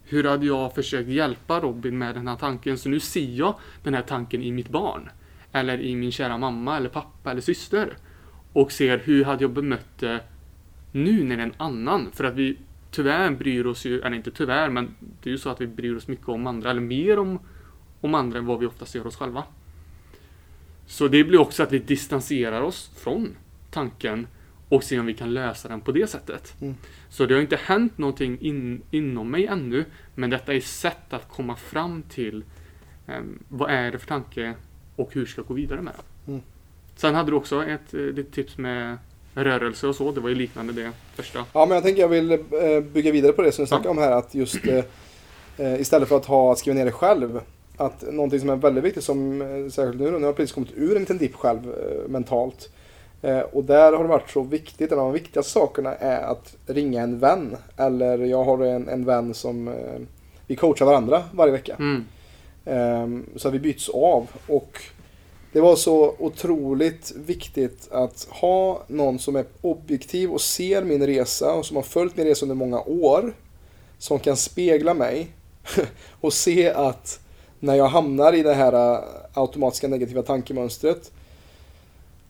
[0.04, 2.78] Hur hade jag försökt hjälpa Robin med den här tanken?
[2.78, 5.10] Så nu ser jag den här tanken i mitt barn.
[5.52, 7.98] Eller i min kära mamma, eller pappa, eller syster.
[8.54, 10.20] Och ser hur hade jag bemött det
[10.91, 12.12] nu när det är en annan?
[12.13, 12.58] För att vi
[12.91, 15.95] tyvärr bryr oss ju, eller inte tyvärr, men det är ju så att vi bryr
[15.95, 17.39] oss mycket om andra, eller mer om,
[18.02, 19.43] om andra än vad vi oftast gör oss själva.
[20.86, 23.36] Så det blir också att vi distanserar oss från
[23.71, 24.28] tanken
[24.69, 26.56] och ser om vi kan lösa den på det sättet.
[26.62, 26.76] Mm.
[27.10, 31.13] Så det har inte hänt någonting in, inom mig ännu, men detta är ett sätt
[31.13, 32.43] att komma fram till
[33.08, 34.54] em, vad är det för tanke
[34.95, 36.32] och hur ska jag gå vidare med det.
[36.32, 36.41] Mm.
[36.95, 38.97] Sen hade du också ett eh, litet tips med
[39.43, 41.45] rörelse och så, det var ju liknande det första.
[41.54, 42.39] Ja, men jag tänker jag vill eh,
[42.93, 44.12] bygga vidare på det som du snackade om här.
[44.12, 44.84] Att just eh,
[45.58, 47.39] eh, istället för att ha skriva ner det själv.
[47.78, 49.39] Att någonting som är väldigt viktigt, som
[49.71, 51.60] särskilt nu, nu har jag precis kommit ur en liten dipp själv
[52.08, 52.69] mentalt.
[53.52, 57.02] Och där har det varit så viktigt, en av de viktigaste sakerna är att ringa
[57.02, 57.58] en vän.
[57.78, 59.76] Eller jag har en, en vän som
[60.47, 61.76] vi coachar varandra varje vecka.
[61.80, 62.06] Mm.
[62.65, 64.28] Ehm, Så vi byts av.
[64.47, 64.82] Och
[65.58, 71.54] det var så otroligt viktigt att ha någon som är objektiv och ser min resa
[71.54, 73.34] och som har följt min resa under många år.
[73.98, 75.28] Som kan spegla mig
[76.22, 77.20] och se att
[77.60, 79.00] när jag hamnar i det här äh,
[79.34, 81.12] automatiska negativa tankemönstret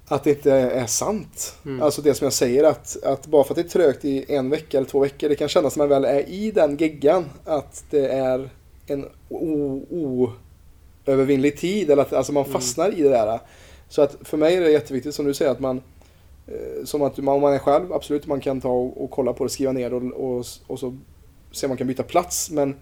[0.07, 1.55] att det inte är sant.
[1.65, 1.81] Mm.
[1.81, 4.49] Alltså det som jag säger att, att bara för att det är trögt i en
[4.49, 7.83] vecka eller två veckor, det kan kännas när man väl är i den geggan att
[7.89, 8.49] det är
[8.87, 10.31] en o-
[11.07, 12.53] oövervinnlig tid eller att alltså man Mm.
[12.53, 13.39] fastnar i det där.
[13.89, 15.81] Så att för mig är det jätteviktigt som du säger att man
[16.47, 19.33] eh, som att man, om man är själv, absolut man kan ta och, och kolla
[19.33, 20.97] på det, skriva ner och, och, och så
[21.51, 22.51] se om man kan byta plats.
[22.51, 22.75] Men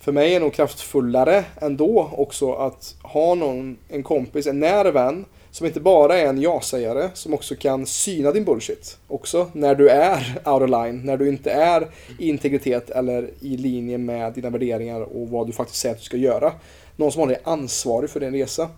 [0.00, 4.90] för mig är det nog kraftfullare ändå också att ha någon, en kompis, en nära
[4.90, 9.74] vän som inte bara är en ja-sägare som också kan syna din bullshit också när
[9.74, 11.88] du är out of line, när du inte är
[12.18, 16.04] i integritet eller i linje med dina värderingar och vad du faktiskt säger att du
[16.04, 16.52] ska göra.
[16.96, 18.70] Någon som håller dig ansvarig för din resa.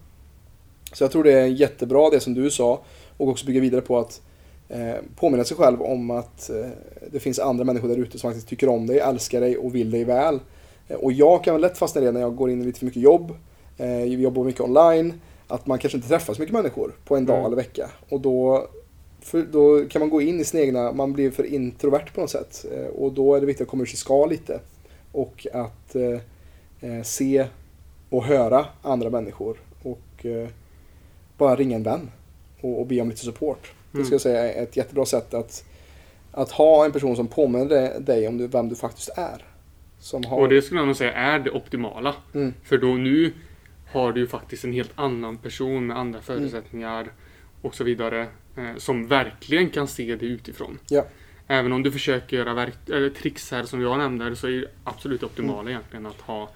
[0.93, 2.81] Så jag tror det är jättebra det som du sa
[3.17, 4.21] och också bygga vidare på att
[4.69, 6.67] eh, påminna sig själv om att eh,
[7.13, 9.91] det finns andra människor där ute som faktiskt tycker om dig, älskar dig och vill
[9.91, 10.41] dig väl.
[10.89, 12.79] Eh, och jag kan väl lätt fastna i det när jag går in i lite
[12.79, 13.37] för mycket jobb.
[13.79, 15.21] Eh, jobbar mycket online.
[15.49, 17.47] Att man kanske inte träffar så mycket människor på en dag Mm.
[17.47, 17.91] eller vecka.
[18.09, 18.67] Och då,
[19.21, 22.31] för, då kan man gå in i sin egna, man blir för introvert på något
[22.31, 22.65] sätt.
[22.97, 24.61] Och då är det viktigt att komma ur sitt skal lite.
[25.13, 25.97] Och att
[27.03, 27.47] se
[28.17, 29.57] och höra andra människor.
[29.83, 30.49] Och eh,
[31.39, 32.11] bara ringa en vän.
[32.61, 33.73] Och, och be om lite support.
[33.93, 34.07] Det Mm.
[34.07, 35.65] ska jag säga är ett jättebra sätt att,
[36.33, 39.45] att ha en person som påminner dig- om du, vem du faktiskt är.
[40.29, 40.39] Har...
[40.41, 42.15] Och det skulle jag nog säga är det optimala.
[42.35, 42.55] Mm.
[42.63, 43.33] För då nu
[43.93, 47.07] har du ju faktiskt en helt annan person med andra förutsättningar
[47.63, 48.27] och så vidare.
[48.57, 50.79] Eh, som verkligen kan se det utifrån.
[50.89, 51.05] Ja.
[51.47, 55.23] Även om du försöker göra verk- tricks här som jag nämnde så är det absolut
[55.23, 55.71] optimala Mm.
[55.73, 56.49] egentligen att ha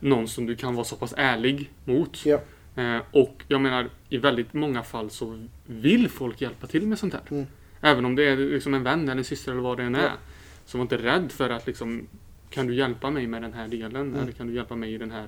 [0.00, 2.26] någon som du kan vara så pass ärlig mot.
[2.26, 2.40] Ja.
[2.76, 7.12] Eh, och jag menar, i väldigt många fall så vill folk hjälpa till med sånt
[7.12, 7.22] här.
[7.30, 7.46] Mm.
[7.80, 10.02] Även om det är liksom en vän eller en syster eller vad det än är.
[10.02, 10.10] Ja.
[10.64, 12.06] Så var inte rädd för att liksom,
[12.50, 13.96] kan du hjälpa mig med den här delen?
[13.96, 14.20] Mm.
[14.22, 15.26] Eller kan du hjälpa mig i den här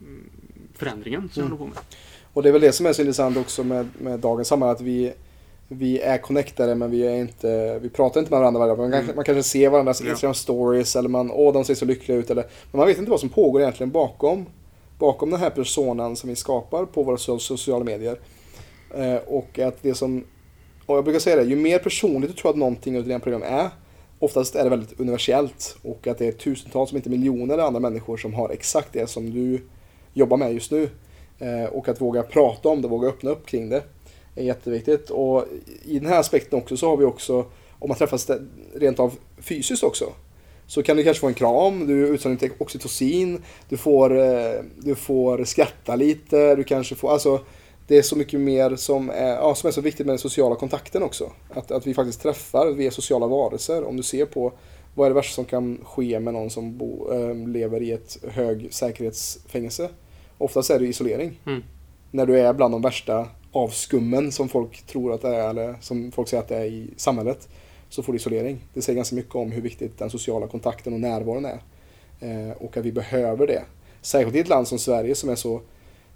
[0.00, 0.30] mm,
[0.74, 1.52] förändringen som Mm.
[1.52, 1.84] jag håller på med?
[2.32, 4.72] Och det är väl det som är så intressant också med, med dagens samhälle.
[4.72, 5.12] Att vi,
[5.68, 8.78] vi är connectade men vi, är inte, vi pratar inte med varandra varje dag.
[8.78, 9.16] Man, kanske, Mm.
[9.16, 10.10] man kanske ser varandras Ja.
[10.10, 12.30] Instagram stories eller man, åh de ser så lyckliga ut.
[12.30, 14.46] Eller, men man vet inte vad som pågår egentligen bakom,
[14.98, 18.18] bakom den här personan som vi skapar på våra so- sociala medier.
[18.94, 20.24] Eh, och att det som,
[20.86, 23.42] och jag brukar säga det, ju mer personligt du tror att någonting av dina program
[23.42, 23.68] är,
[24.18, 25.76] oftast är det väldigt universellt.
[25.82, 29.30] Och att det är tusentals, om inte miljoner andra människor som har exakt det som
[29.30, 29.60] du
[30.12, 30.88] jobbar med just nu.
[31.38, 33.82] Eh, och att våga prata om det, våga öppna upp kring det
[34.34, 35.10] är jätteviktigt.
[35.10, 35.44] Och
[35.84, 37.46] i den här aspekten också så har vi också
[37.78, 38.30] om man träffas
[38.74, 40.12] rent av fysiskt också.
[40.66, 44.94] Så kan du kanske få en kram, du utsöndrar lite oxytocin, du får, eh, du
[44.94, 47.40] får skratta lite, du kanske får, alltså
[47.86, 50.54] det är så mycket mer som är, ja, som är så viktigt med den sociala
[50.54, 51.32] kontakten också.
[51.50, 53.84] Att, att vi faktiskt träffar, vi är sociala varelser.
[53.84, 54.52] Om du ser på
[54.94, 58.18] vad är det värsta som kan ske med någon som bo, eh, lever i ett
[58.28, 59.88] hög säkerhetsfängelse?
[60.38, 61.40] Oftast är det isolering.
[61.46, 61.62] Mm.
[62.10, 66.12] När du är bland de värsta avskummen som folk tror att det är, eller som
[66.12, 67.48] folk säger att det är i samhället,
[67.88, 68.58] så får du isolering.
[68.74, 71.60] Det säger ganska mycket om hur viktigt den sociala kontakten och närvaron är.
[72.20, 73.62] Eh, och att vi behöver det.
[74.02, 75.60] Särskilt i ett land som Sverige som är så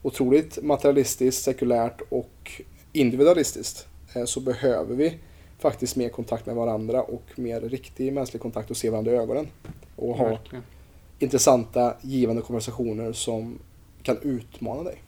[0.03, 3.87] otroligt materialistiskt, sekulärt och individualistiskt.
[4.15, 5.15] Eh, så behöver vi
[5.59, 9.49] faktiskt mer kontakt med varandra och mer riktig mänsklig kontakt och se varandra i ögonen.
[9.97, 10.65] Och ha Verkligen.
[11.19, 13.59] intressanta, givande konversationer som
[14.03, 15.03] kan utmana dig.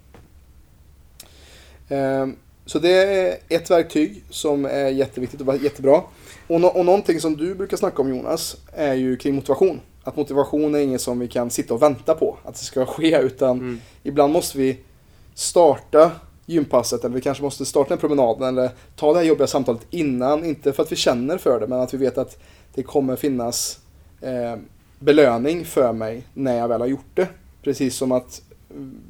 [1.90, 6.02] Ehm, Så det är ett verktyg som är jätteviktigt och jättebra.
[6.46, 9.80] Och, nå- och någonting som du brukar snacka om Jonas är ju kring motivation.
[10.04, 13.18] Att motivation är inget som vi kan sitta och vänta på att det ska ske
[13.18, 13.80] utan Mm.
[14.02, 14.78] ibland måste vi
[15.34, 16.10] starta
[16.46, 20.44] gympasset eller vi kanske måste starta den promenaden eller ta det här jobbiga samtalet innan.
[20.44, 22.38] Inte för att vi känner för det men att vi vet att
[22.74, 23.78] det kommer finnas
[24.20, 24.56] eh,
[24.98, 27.28] belöning för mig när jag väl har gjort det.
[27.62, 28.42] Precis som att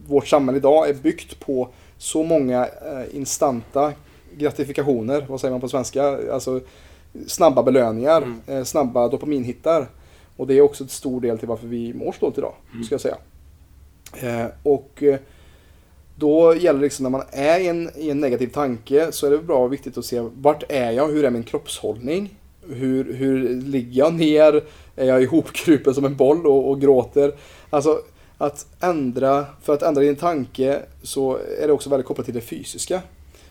[0.07, 1.69] vårt samhälle idag är byggt på
[1.99, 3.93] så många eh, instanta
[4.37, 6.33] gratifikationer, vad säger man på svenska?
[6.33, 6.61] Alltså
[7.27, 8.41] snabba belöningar, Mm.
[8.47, 9.87] eh, snabba dopaminhittar.
[10.37, 12.53] Och det är också ett stor del till varför vi mår så idag,
[12.85, 13.17] ska jag säga.
[14.23, 15.19] Eh, och eh,
[16.15, 19.31] då gäller det liksom när man är i en, i en negativ tanke så är
[19.31, 22.35] det bra och viktigt att se vart är jag, hur är min kroppshållning?
[22.69, 24.63] Hur, hur ligger jag ner?
[24.97, 27.33] Är jag ihopkrupen som en boll och, och gråter?
[27.71, 27.99] Alltså
[28.41, 32.41] att ändra, för att ändra din tanke så är det också väldigt kopplat till det
[32.41, 33.03] fysiska.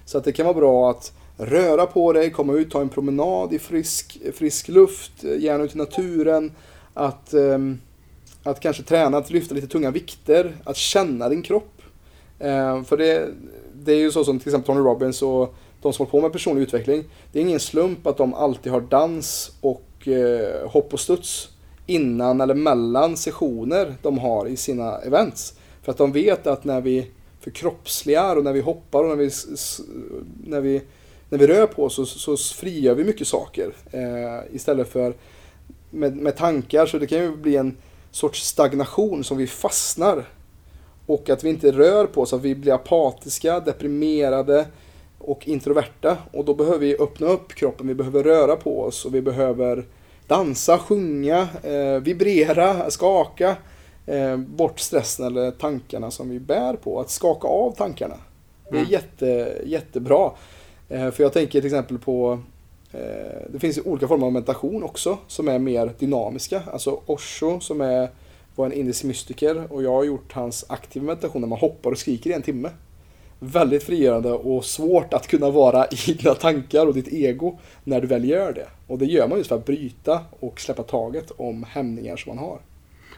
[0.06, 3.54] Så att det kan vara bra att röra på dig, komma ut, ta en promenad
[3.54, 6.52] i frisk, frisk luft, gärna ut i naturen.
[6.94, 7.80] Att, ehm,
[8.44, 11.82] att kanske träna, att lyfta lite tunga vikter, att känna din kropp.
[12.40, 13.30] Ehm, för det,
[13.74, 16.32] det är ju så som till exempel Tony Robbins och de som håller på med
[16.32, 17.04] personlig utveckling.
[17.32, 21.50] Det är ingen slump att de alltid har dans och eh, hopp och studs
[21.90, 25.54] innan eller mellan sessioner de har i sina events.
[25.82, 27.08] För att de vet att när vi
[27.40, 29.30] förkroppsligar och när vi hoppar och när vi,
[30.50, 30.82] när vi,
[31.30, 33.74] när vi rör på oss så, så frigör vi mycket saker.
[33.92, 35.14] Eh, istället för
[35.90, 37.78] med, med tankar så det kan ju bli en
[38.12, 40.26] sorts stagnation som vi fastnar.
[41.06, 44.66] Och att vi inte rör på oss, att vi blir apatiska, deprimerade
[45.18, 46.18] och introverta.
[46.32, 49.86] Och då behöver vi öppna upp kroppen, vi behöver röra på oss och vi behöver
[50.30, 53.56] dansa, sjunga, eh, vibrera, skaka
[54.06, 57.00] eh, bort stressen eller tankarna som vi bär på.
[57.00, 58.16] Att skaka av tankarna.
[58.70, 58.92] Det är Mm.
[58.92, 60.32] jätte, jättebra.
[60.90, 62.40] Eh, för jag tänker till exempel på
[62.92, 63.00] eh,
[63.50, 66.62] det finns olika former av meditation också som är mer dynamiska.
[66.74, 68.10] Alltså Osho som är,
[68.56, 71.98] var en indisk mystiker och jag har gjort hans aktiva meditation där man hoppar och
[71.98, 72.70] skriker i en timme.
[73.40, 78.08] Väldigt frigörande och svårt att kunna vara i dina tankar och ditt ego när du
[78.08, 78.68] väl gör det.
[78.88, 82.46] Och det gör man just för att bryta och släppa taget om hämningar som man
[82.46, 82.60] har.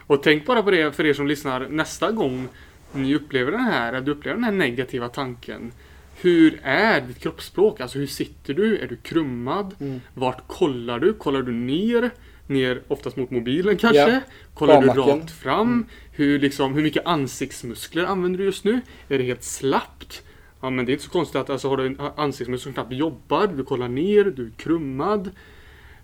[0.06, 2.48] Och tänk bara på det för er som lyssnar nästa gång
[2.92, 5.72] ni upplever den här, att du upplever den här negativa tanken.
[6.20, 7.80] Hur är ditt kroppsspråk?
[7.80, 8.78] Alltså hur sitter du?
[8.78, 9.74] Är du krummad?
[9.80, 10.00] Mm.
[10.14, 11.12] Vart kollar du?
[11.12, 12.10] Kollar du ner?
[12.46, 14.10] Ner oftast mot mobilen kanske?
[14.10, 14.20] Ja.
[14.54, 15.18] Kollar du Barnacken.
[15.20, 15.86] rakt fram?
[16.12, 18.80] Hur, liksom, hur mycket ansiktsmuskler använder du just nu?
[19.08, 20.22] Är det helt slappt?
[20.60, 22.92] Ja men det är inte så konstigt att alltså, har du en ansiktsmuskel som knappt
[22.92, 25.30] jobbar, du kollar ner, du är krummad.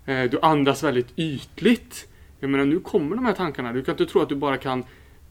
[0.05, 2.07] Eh, Du andas väldigt ytligt.
[2.39, 3.73] Jag menar, nu kommer de här tankarna.
[3.73, 4.83] Du kan inte tro att du bara kan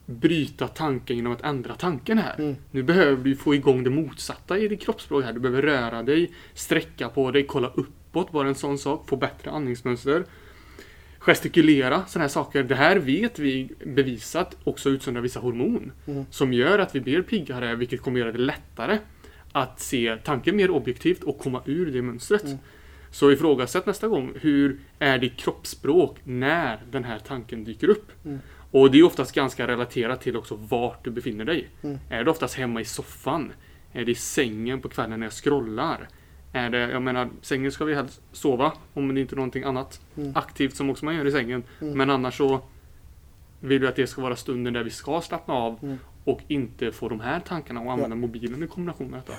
[0.06, 2.34] bryta tanken genom att ändra tanken här.
[2.38, 2.56] Mm.
[2.70, 5.32] Nu behöver du få igång det motsatta i ditt kroppsspråk här.
[5.32, 9.08] Du behöver röra dig, sträcka på dig, kolla uppåt, bara en sån sak.
[9.08, 10.24] Få bättre andningsmönster.
[11.28, 12.62] Gestikulera, sådana här saker.
[12.62, 15.92] Det här vet vi bevisat också utsöndrar vissa hormon.
[16.06, 16.24] Mm.
[16.30, 18.98] Som gör att vi blir piggare, vilket kommer göra det lättare
[19.52, 22.44] att se tanken mer objektivt och komma ur det mönstret.
[22.44, 22.58] Mm.
[23.10, 28.12] Så ifrågasätt nästa gång, hur är ditt kroppsspråk när den här tanken dyker upp?
[28.24, 28.38] Mm.
[28.70, 31.68] Och det är oftast ganska relaterat till också vart du befinner dig.
[31.82, 31.98] Mm.
[32.10, 33.52] Är du oftast hemma i soffan?
[33.92, 36.08] Är det i sängen på kvällen när jag scrollar?
[36.52, 40.00] Är det, jag menar, sängen ska vi helst sova om det inte är någonting annat
[40.16, 40.32] Mm.
[40.34, 41.62] aktivt som också man gör i sängen.
[41.80, 41.98] Mm.
[41.98, 42.60] Men annars så
[43.60, 45.98] vill vi att det ska vara stunden där vi ska slappna av Mm.
[46.24, 49.38] och inte få de här tankarna och använda mobilen i kombination med detta.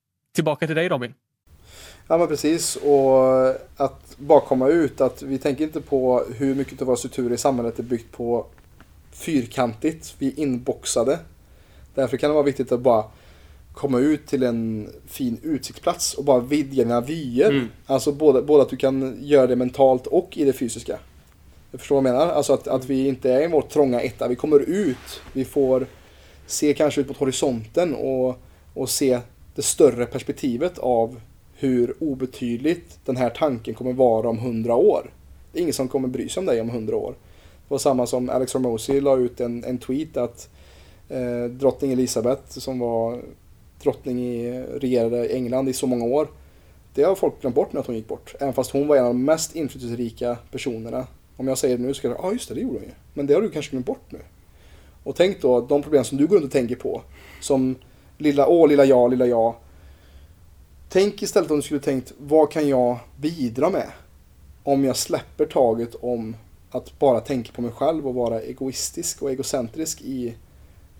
[0.33, 1.13] Tillbaka till dig Robin.
[2.07, 6.81] Ja men precis och att bara komma ut att vi tänker inte på hur mycket
[6.81, 8.45] av våra strukturer i samhället är byggt på
[9.11, 11.19] fyrkantigt, vi är inboxade.
[11.95, 13.03] Därför kan det vara viktigt att bara
[13.73, 17.49] komma ut till en fin utsiktsplats och bara vidga dina vyer.
[17.49, 17.67] Mm.
[17.85, 20.99] Alltså både, både att du kan göra det mentalt och i det fysiska.
[21.71, 22.33] Jag förstår vad jag menar?
[22.33, 25.87] Alltså att, att vi inte är i vår trånga etta, vi kommer ut, vi får
[26.45, 28.39] se kanske ut mot horisonten och,
[28.73, 29.19] och se
[29.55, 31.19] det större perspektivet av
[31.53, 35.13] hur obetydligt den här tanken kommer vara om hundra år.
[35.51, 37.11] Det är ingen som kommer bry sig om dig om hundra år.
[37.11, 40.49] Det var samma som Alex Ramosi la ut en, en tweet att
[41.09, 43.21] eh, drottning Elisabeth som var
[43.83, 46.27] drottning i, regerade England i så många år.
[46.93, 48.35] Det har folk glömt bort när hon gick bort.
[48.39, 51.07] Även fast hon var en av de mest inflytelserika personerna.
[51.37, 52.83] Om jag säger det nu så ska jag säga, ja just det, det gjorde hon
[52.83, 52.93] ju.
[53.13, 54.19] Men det har du kanske glömt bort nu.
[55.03, 57.01] Och tänk då de problem som du går runt och tänker på.
[57.41, 57.75] Som
[58.21, 59.55] lilla, åh lilla jag, lilla jag.
[60.89, 63.87] Tänk istället om du skulle tänkt, vad kan jag bidra med?
[64.63, 66.35] Om jag släpper taget om
[66.71, 70.33] att bara tänka på mig själv och vara egoistisk och egocentrisk i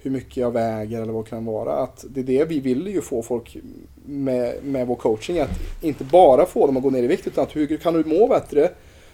[0.01, 1.73] hur mycket jag väger eller vad det kan vara.
[1.73, 3.57] Att det är det vi vill ju få folk
[4.05, 5.39] med, med vår coaching.
[5.39, 5.49] Att
[5.81, 8.27] inte bara få dem att gå ner i vikt utan att hur kan du må
[8.27, 8.69] bättre?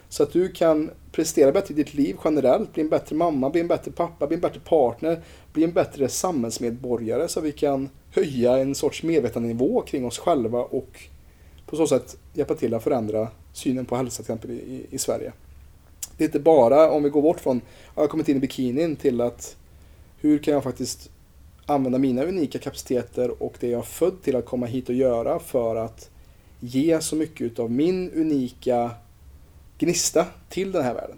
[0.10, 3.62] Så att du kan prestera bättre i ditt liv generellt, bli en bättre mamma, bli
[3.62, 5.22] en bättre pappa, bli en bättre partner,
[5.54, 10.60] bli en bättre samhällsmedborgare så att vi kan höja en sorts medvetandenivå kring oss själva
[10.60, 11.00] och
[11.66, 15.32] på så sätt hjälpa till att förändra synen på hälsa till exempel i, i Sverige.
[16.18, 17.62] Det är inte bara om vi går bort från,
[17.96, 19.56] jag har kommit in i bikinin till att
[20.18, 21.10] hur kan jag faktiskt
[21.66, 25.40] använda mina unika kapaciteter och det jag är född till att komma hit och göra
[25.40, 26.10] för att
[26.60, 28.92] ge så mycket av min unika
[29.78, 31.18] gnista till den här världen.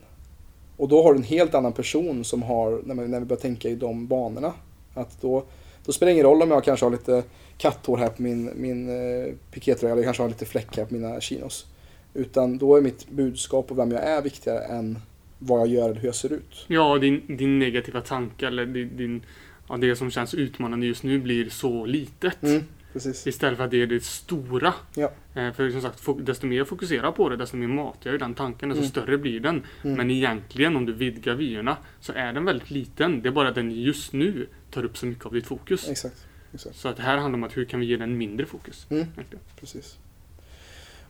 [0.78, 3.41] Och då har du en helt annan person som har, när, man, när vi börjar
[3.41, 4.54] tänka i de banorna,
[4.93, 5.43] att då,
[5.86, 7.24] då spelar det ingen roll om jag kanske har lite
[7.58, 11.22] katthår här på min, min eh, pikétröja eller kanske har lite fläck här på mina
[11.22, 11.65] chinos.
[12.13, 15.00] Utan då är mitt budskap och vem jag är viktigare än
[15.39, 16.65] vad jag gör eller hur jag ser ut.
[16.67, 19.26] Ja, din, din negativa tanke eller din, din,
[19.69, 22.43] ja, det som känns utmanande just nu blir så litet.
[22.43, 22.63] Mm.
[22.93, 23.28] Precis.
[23.28, 24.73] Istället för att det är det stora.
[24.95, 25.12] Ja.
[25.36, 28.34] Eh, för som sagt, desto mer jag fokuserar på det, desto mer matar jag den
[28.34, 28.91] tanken, desto mm.
[28.91, 29.63] större blir den.
[29.84, 29.97] Mm.
[29.97, 33.21] Men egentligen, om du vidgar vyerna, så är den väldigt liten.
[33.21, 35.89] Det är bara att den just nu tar upp så mycket av ditt fokus.
[35.89, 36.25] Exakt.
[36.54, 36.75] Exakt.
[36.75, 38.88] Så att det här handlar om att hur kan vi ge den mindre fokus?
[38.89, 39.06] Mm.
[39.60, 39.97] Precis.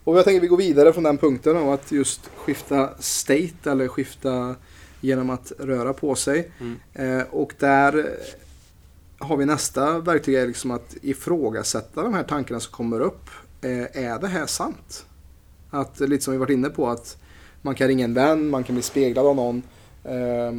[0.03, 3.71] Och jag tänker att vi går vidare från den punkten om att just skifta state
[3.71, 4.55] eller skifta
[5.01, 6.51] genom att röra på sig.
[6.59, 6.79] Mm.
[6.93, 8.09] Eh, och där
[9.19, 13.29] har vi nästa verktyg är liksom att ifrågasätta de här tankarna som kommer upp.
[13.61, 15.05] Eh, är det här sant?
[15.69, 17.17] Att lite som vi varit inne på att
[17.61, 19.63] man kan ringa en vän, man kan bli speglad av någon.
[20.03, 20.51] Eh,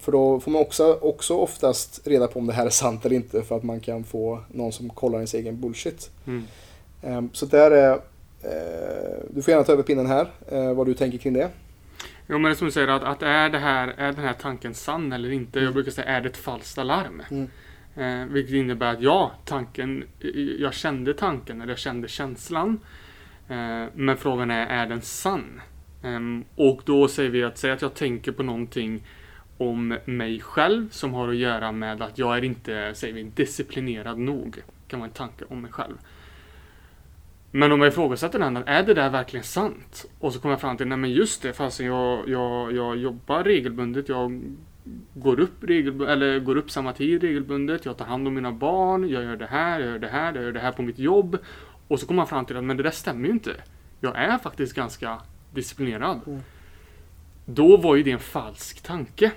[0.00, 3.16] för då får man också, också oftast reda på om det här är sant eller
[3.16, 6.10] inte för att man kan få någon som kollar ens egen bullshit.
[6.26, 6.44] Mm.
[7.02, 7.92] Eh, så där är,
[8.42, 11.50] eh, du får gärna ta över pinnen här, eh, vad du tänker kring det.
[12.26, 14.74] Jo men det som du säger att, att är, det här, är den här tanken
[14.74, 15.58] sann eller inte?
[15.58, 15.64] Mm.
[15.64, 17.22] Jag brukar säga, är det ett falskt alarm?
[17.30, 17.48] Mm.
[17.98, 22.80] Eh, vilket innebär att ja, tanken, eh, jag kände tanken eller jag kände känslan.
[23.48, 25.60] Eh, men frågan är, är den sann?
[26.02, 26.20] Eh,
[26.54, 29.02] och då säger vi att, säg att jag tänker på någonting
[29.58, 34.18] om mig själv som har att göra med att jag är inte, säger vi, disciplinerad
[34.18, 34.54] nog.
[34.54, 35.96] Det kan vara en tanke om mig själv.
[37.50, 40.06] Men om jag ifrågasätter den, är det där verkligen sant?
[40.18, 43.44] Och så kommer jag fram till, nej men just det, fast jag, jag, jag jobbar
[43.44, 44.42] regelbundet, jag
[45.14, 49.08] går upp, regelbundet, eller går upp samma tid regelbundet, jag tar hand om mina barn,
[49.08, 51.38] jag gör det här, jag gör det här, jag gör det här på mitt jobb.
[51.88, 53.54] Och så kommer man fram till att men det där stämmer ju inte.
[54.00, 55.20] Jag är faktiskt ganska
[55.54, 56.20] disciplinerad.
[56.26, 56.40] Mm.
[57.44, 59.32] Då var ju det en falsk tanke.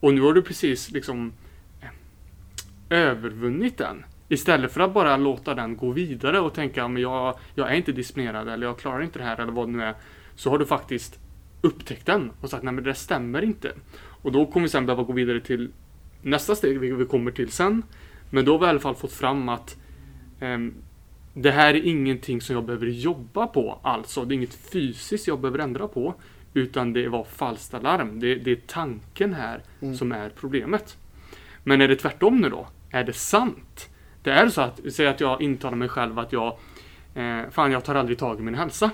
[0.00, 1.32] Och nu har du precis liksom
[1.80, 4.04] eh, övervunnit den.
[4.28, 7.92] Istället för att bara låta den gå vidare och tänka men jag, jag är inte
[7.92, 9.94] disciplinerad eller jag klarar inte det här eller vad det nu är.
[10.34, 11.18] Så har du faktiskt
[11.60, 13.72] upptäckt den och sagt nej men det stämmer inte.
[14.22, 15.70] Och då kommer vi sen behöva gå vidare till
[16.22, 17.82] nästa steg, vilket vi kommer till sen.
[18.30, 19.76] Men då har vi i alla fall fått fram att
[20.40, 20.74] um,
[21.34, 24.24] det här är ingenting som jag behöver jobba på alltså.
[24.24, 26.14] Det är inget fysiskt jag behöver ändra på.
[26.54, 28.20] Utan det var falskt alarm.
[28.20, 29.94] Det, det är tanken här mm.
[29.94, 30.96] som är problemet.
[31.64, 32.68] Men är det tvärtom nu då?
[32.90, 33.88] Är det sant?
[34.22, 36.58] Det är så att, säg att jag intalar mig själv att jag
[37.14, 38.90] eh, fan jag tar aldrig tag i min hälsa.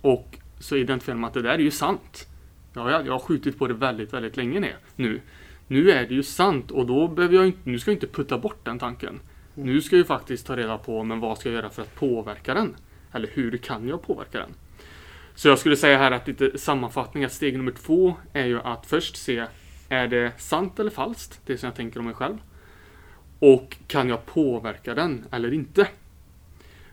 [0.00, 2.28] Och så identifierar man att det där är ju sant.
[2.74, 5.20] Ja, jag, jag har skjutit på det väldigt, väldigt länge ner, nu.
[5.66, 8.38] Nu är det ju sant och då behöver jag inte, nu ska jag inte putta
[8.38, 9.20] bort den tanken.
[9.54, 11.94] Nu ska jag ju faktiskt ta reda på, men vad ska jag göra för att
[11.94, 12.76] påverka den?
[13.12, 14.54] Eller hur kan jag påverka den?
[15.34, 18.86] Så jag skulle säga här att lite sammanfattning, att steg nummer två är ju att
[18.86, 19.46] först se,
[19.88, 21.40] är det sant eller falskt?
[21.46, 22.38] Det som jag tänker om mig själv.
[23.38, 25.88] Och kan jag påverka den eller inte?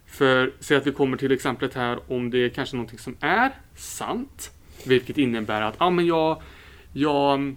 [0.05, 3.51] För säg att vi kommer till exemplet här om det är kanske någonting som är
[3.75, 4.51] sant.
[4.87, 6.41] Vilket innebär att, ja ah, men jag,
[6.93, 7.55] jag,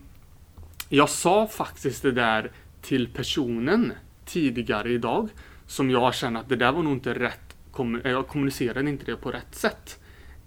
[0.89, 2.51] jag sa faktiskt det där
[2.83, 3.93] till personen
[4.25, 5.29] tidigare idag.
[5.67, 7.57] Som jag känner att det där var nog inte rätt,
[8.05, 10.01] jag kommunicerade inte det på rätt sätt.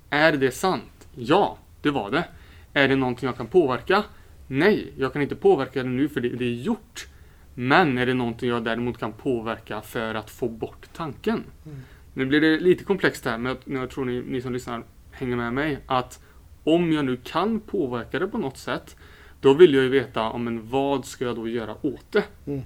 [0.09, 1.07] Är det sant?
[1.15, 2.25] Ja, det var det.
[2.73, 4.03] Är det någonting jag kan påverka?
[4.47, 7.07] Nej, jag kan inte påverka det nu för det, det är gjort.
[7.53, 11.43] Men är det någonting jag däremot kan påverka för att få bort tanken?
[11.65, 11.81] Mm.
[12.13, 15.35] Nu blir det lite komplext här, men jag, jag tror ni, ni som lyssnar hänger
[15.35, 15.79] med mig.
[15.85, 16.23] Att
[16.65, 18.95] om jag nu kan påverka det på något sätt,
[19.41, 22.23] då vill jag ju veta om en vad ska jag då göra åt det?
[22.45, 22.61] Mm.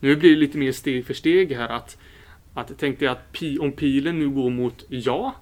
[0.00, 1.98] Nu blir det lite mer steg för steg här att,
[2.54, 5.34] att tänk dig att pi, om pilen nu går mot ja,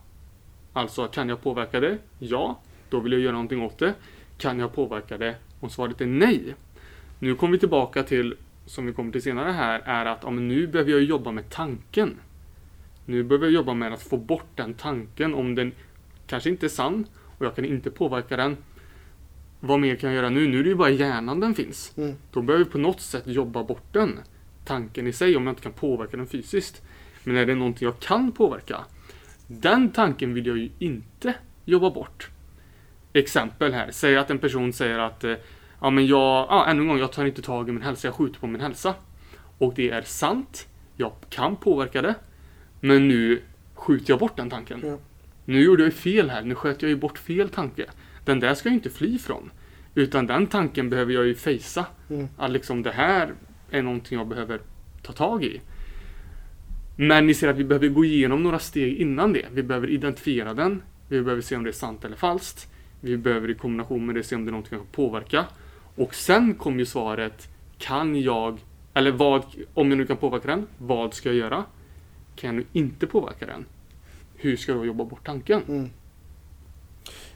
[0.72, 1.98] alltså kan jag påverka det?
[2.18, 2.60] Ja,
[2.90, 3.94] då vill jag göra någonting åt det.
[4.38, 5.36] Kan jag påverka det?
[5.60, 6.54] Om svaret är nej.
[7.18, 8.34] Nu kommer vi tillbaka till,
[8.66, 12.16] som vi kommer till senare här, är att om nu behöver jag jobba med tanken.
[13.06, 15.72] Nu behöver jag jobba med att få bort den tanken om den
[16.26, 17.06] kanske inte är sann
[17.43, 18.57] och jag kan inte påverka den.
[19.61, 20.49] Vad mer kan jag göra nu?
[20.49, 21.93] Nu är det ju bara hjärnan den finns.
[21.97, 22.14] Mm.
[22.30, 24.20] Då behöver vi på något sätt jobba bort den.
[24.64, 26.82] Tanken i sig om jag inte kan påverka den fysiskt.
[27.24, 28.84] Men är det någonting jag kan påverka?
[29.47, 31.34] Den tanken vill jag ju inte
[31.64, 32.30] jobba bort.
[33.12, 33.90] Exempel här.
[33.90, 35.34] Säg att en person säger att eh,
[35.80, 38.14] ja men jag, ja, ännu en gång, jag tar inte tag i min hälsa, jag
[38.14, 38.95] skjuter på min hälsa.
[39.59, 40.68] Och det är sant.
[40.97, 42.14] Jag kan påverka det.
[42.80, 43.43] Men nu
[43.74, 44.80] skjuter jag bort den tanken.
[44.84, 44.99] Ja.
[45.53, 47.86] Nu gjorde jag fel här, nu sköt jag ju bort fel tanke.
[48.24, 49.50] Den där ska jag inte fly från.
[49.94, 51.86] Utan den tanken behöver jag ju fejsa.
[52.11, 52.28] Mm.
[52.36, 53.32] Att liksom det här
[53.70, 54.61] är någonting jag behöver
[55.03, 55.61] ta tag i.
[56.96, 59.46] Men ni ser att vi behöver gå igenom några steg innan det.
[59.53, 60.82] Vi behöver identifiera den.
[61.09, 62.68] Vi behöver se om det är sant eller falskt.
[63.00, 65.44] Vi behöver i kombination med det se om det är någonting jag kan påverka.
[65.94, 67.48] Och sen kommer ju svaret,
[67.78, 68.59] kan jag,
[68.94, 69.42] eller vad,
[69.74, 71.64] om jag nu kan påverka den, vad ska jag göra?
[72.36, 73.64] Kan jag nu inte påverka den?
[74.43, 75.62] Hur ska jag jobba bort tanken?
[75.68, 75.90] Mm.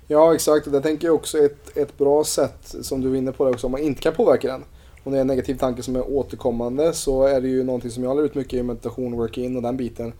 [0.07, 0.73] Ja, exakt.
[0.73, 3.67] Det tänker jag också ett, ett bra sätt, som du är inne på, det också,
[3.67, 4.65] om man inte kan påverka den.
[5.05, 8.05] Om det är en negativ tanke som är återkommande så är det ju någonting som
[8.05, 10.13] jag lär ut mycket i meditation, work-in och den biten.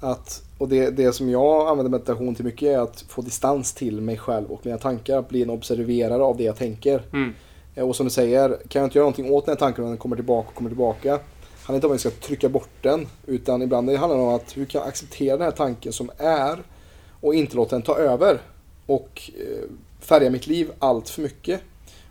[0.00, 4.00] Att, och det, det som jag använder meditation till mycket är att få distans till
[4.00, 5.18] mig själv och mina tankar.
[5.18, 7.02] Att bli en observerare av det jag tänker.
[7.12, 7.34] Mm.
[7.74, 9.90] Eh, och som du säger, kan jag inte göra någonting åt den här tanken och
[9.90, 11.18] den kommer tillbaka och kommer tillbaka
[11.66, 13.06] handlar inte om att vi ska trycka bort den.
[13.26, 16.10] Utan ibland det handlar det om att hur kan jag acceptera den här tanken som
[16.18, 16.62] är
[17.20, 18.40] och inte låta den ta över.
[18.86, 19.68] Och eh,
[20.00, 21.60] färga mitt liv allt för mycket.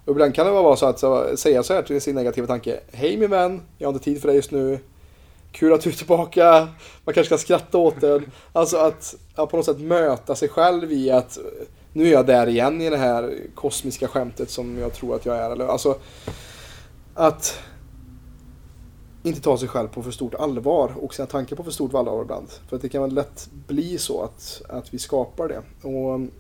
[0.06, 2.80] Och ibland kan det vara så att så, säga så här till sin negativa tanke.
[2.92, 4.80] Hej min vän, jag har inte tid för dig just nu.
[5.52, 6.68] Kul att du är tillbaka.
[7.04, 8.32] Man kanske kan skratta åt den.
[8.54, 11.38] Alltså att, att på något sätt möta sig själv i att
[11.94, 15.38] nu är jag där igen i det här kosmiska skämtet som jag tror att jag
[15.38, 15.70] är.
[15.70, 15.98] Alltså
[17.14, 17.60] att
[19.26, 22.22] inte ta sig själv på för stort allvar och sina tankar på för stort allvar
[22.22, 22.48] ibland.
[22.70, 25.62] För att det kan väl lätt bli så att, att vi skapar det.
[25.82, 26.32] Och mm,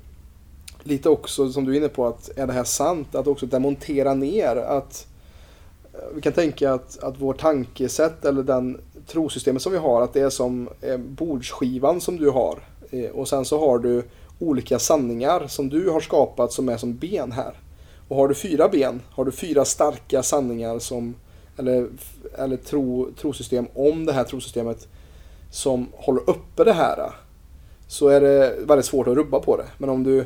[0.83, 3.15] lite också som du är inne på att är det här sant?
[3.15, 5.07] Att också demontera ner att
[5.93, 10.13] eh, vi kan tänka att, att vårt tankesätt eller den trosystemet som vi har att
[10.13, 12.59] det är som eh, bordsskivan som du har
[12.91, 14.03] eh, och sen så har du
[14.39, 17.53] olika sanningar som du har skapat som är som ben här.
[18.07, 21.15] Och har du fyra ben har du fyra starka sanningar som
[21.57, 21.87] eller,
[22.37, 24.87] eller tro, trosystem om det här trosystemet
[25.51, 27.11] som håller uppe det här
[27.87, 29.65] så är det väldigt svårt att rubba på det.
[29.77, 30.25] Men om du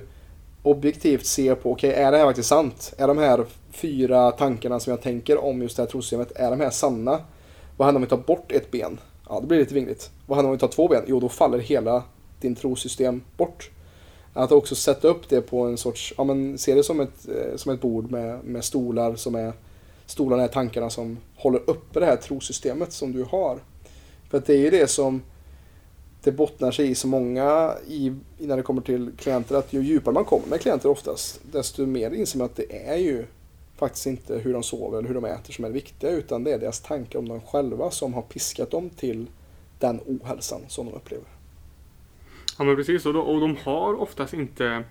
[0.63, 2.93] objektivt ser på, okej okay, är det här faktiskt sant?
[2.97, 6.59] Är de här fyra tankarna som jag tänker om just det här trosystemet, är de
[6.59, 7.19] här sanna?
[7.77, 8.99] Vad händer om vi tar bort ett ben?
[9.29, 10.11] Ja, det blir lite vingligt.
[10.25, 11.03] Vad händer om vi tar två ben?
[11.07, 12.03] Jo, då faller hela
[12.41, 13.69] din trosystem bort.
[14.33, 17.55] Att också sätta upp det på en sorts, ja men se det som ett, eh,
[17.55, 19.53] som ett bord med, med stolar som är,
[20.09, 23.59] stolarna är tankarna som håller uppe det här trosystemet som du har.
[24.29, 25.21] För att det är ju det som
[26.23, 30.13] det bottnar sig i så många i, när det kommer till klienter att ju djupare
[30.13, 33.25] man kommer med klienter oftast desto mer inser man att det är ju
[33.75, 36.53] faktiskt inte hur de sover eller hur de äter som är det viktiga utan det
[36.53, 39.27] är deras tankar om dem själva som har piskat dem till
[39.79, 41.27] den ohälsan som de upplever.
[42.57, 44.83] Ja men precis och, och de har oftast inte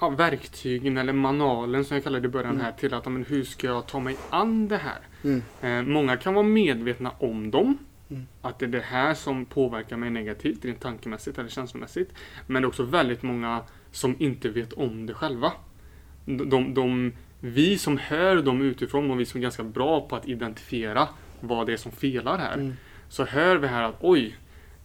[0.00, 2.64] ja, verktygen eller manualen som jag kallade det i början mm.
[2.64, 4.98] här till att men, hur ska jag ta mig an det här?
[5.24, 5.42] Mm.
[5.60, 7.78] Eh, många kan vara medvetna om dem
[8.10, 8.26] Mm.
[8.42, 12.14] Att det är det här som påverkar mig negativt, rent tankemässigt eller känslomässigt.
[12.46, 15.52] Men det är också väldigt många som inte vet om det själva.
[16.24, 20.16] De, de, de, vi som hör dem utifrån och vi som är ganska bra på
[20.16, 21.08] att identifiera
[21.40, 22.54] vad det är som felar här.
[22.54, 22.72] Mm.
[23.08, 24.36] Så hör vi här att oj,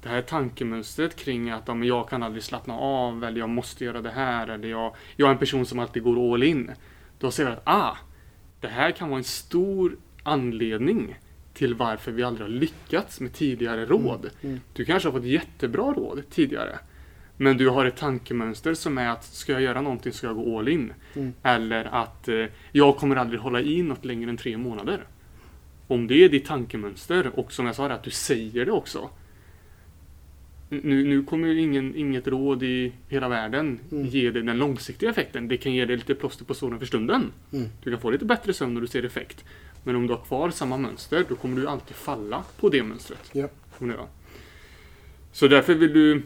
[0.05, 4.01] det här tankemönstret kring att men jag kan aldrig slappna av eller jag måste göra
[4.01, 6.71] det här eller jag, jag är en person som alltid går all in.
[7.19, 7.97] Då ser vi att ah,
[8.61, 11.15] det här kan vara en stor anledning
[11.53, 14.29] till varför vi aldrig har lyckats med tidigare råd.
[14.41, 14.59] Mm.
[14.73, 16.79] Du kanske har fått jättebra råd tidigare.
[17.37, 20.59] Men du har ett tankemönster som är att ska jag göra någonting ska jag gå
[20.59, 20.93] all in.
[21.15, 21.33] Mm.
[21.43, 25.03] Eller att eh, jag kommer aldrig hålla i något längre än tre månader.
[25.87, 29.09] Om det är ditt tankemönster och som jag sa att du säger det också.
[30.69, 34.05] Nu, nu kommer ju ingen, inget råd i hela världen Mm.
[34.05, 35.47] ge dig den långsiktiga effekten.
[35.47, 37.31] Det kan ge dig lite plåster på såren för stunden.
[37.53, 37.65] Mm.
[37.83, 39.43] Du kan få lite bättre sömn när du ser effekt.
[39.83, 43.29] Men om du har kvar samma mönster, då kommer du alltid falla på det mönstret.
[43.31, 43.47] Ja.
[45.31, 46.21] Så därför vill du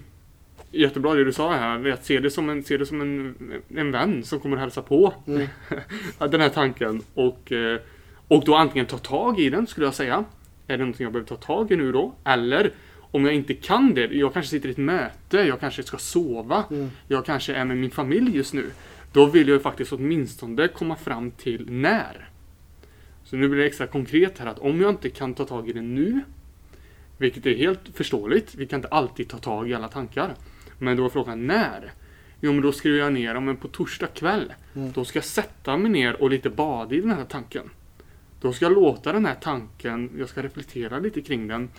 [0.72, 3.36] Jättebra det du sa här, att se det som en, se det som en,
[3.76, 5.48] en vän som kommer hälsa på Mm.
[6.32, 7.02] den här tanken.
[7.14, 7.80] Och, eh,
[8.28, 10.26] och då antingen ta tag i den skulle jag säga.
[10.68, 12.14] Är det någonting jag behöver ta tag i nu då?
[12.24, 12.72] Eller
[13.12, 16.64] om jag inte kan det, jag kanske sitter i ett möte, jag kanske ska sova,
[16.72, 16.90] Mm.
[17.08, 18.66] jag kanske är med min familj just nu.
[19.14, 22.30] Då vill jag ju faktiskt åtminstone komma fram till när.
[23.24, 25.74] Så nu blir det extra konkret här att om jag inte kan ta tag i
[25.74, 26.22] det nu,
[27.18, 30.34] vilket är helt förståeligt, vi kan inte alltid ta tag i alla tankar.
[30.78, 31.92] Men då är frågan när?
[32.42, 34.92] Jo men då skriver jag ner, men på torsdag kväll, Mm.
[34.92, 37.70] då ska jag sätta mig ner och lite bada i den här tanken.
[38.42, 41.70] Då ska jag låta den här tanken, jag ska reflektera lite kring den.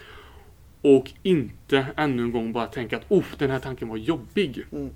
[0.83, 4.67] Och inte ännu en gång bara tänka att oh, den här tanken var jobbig.
[4.73, 4.91] Mm.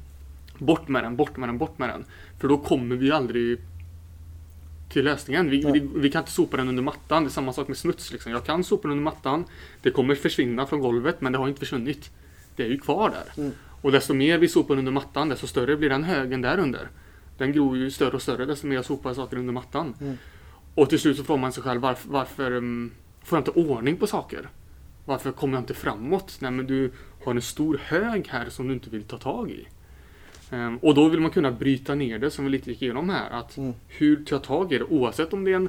[0.59, 2.05] Bort med den, bort med den, bort med den.
[2.41, 3.59] För då kommer vi aldrig
[4.89, 5.51] till lösningen.
[5.51, 7.23] Vi, vi, vi kan inte sopa den under mattan.
[7.23, 8.13] Det är samma sak med smuts.
[8.13, 8.33] Liksom.
[8.33, 9.45] Jag kan sopa den under mattan.
[9.83, 12.11] Det kommer försvinna från golvet, men det har inte försvunnit.
[12.57, 13.43] Det är ju kvar där.
[13.43, 13.53] Mm.
[13.81, 16.89] Och desto mer vi sopar under mattan, desto större blir den högen där under.
[17.39, 19.95] Den gror ju större och större desto mer jag sopar saker under mattan.
[20.01, 20.17] Mm.
[20.75, 22.93] Och till slut så får man sig själv varför, varför um,
[23.25, 24.49] får jag inte ordning på saker?
[25.05, 26.37] Varför kommer jag inte framåt?
[26.41, 26.93] Nej men du
[27.25, 29.67] har en stor hög här som du inte vill ta tag i.
[30.51, 33.31] Ehm, och då vill man kunna bryta ner det som vi lite gick igenom här.
[33.31, 33.73] Att Mm.
[33.89, 34.85] hur tar jag tag i det?
[34.85, 35.69] Oavsett om det är en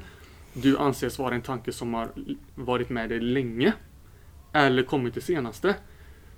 [0.54, 2.10] du anses vara en tanke som har
[2.56, 3.74] varit med dig länge
[4.54, 5.76] eller kommit det senaste.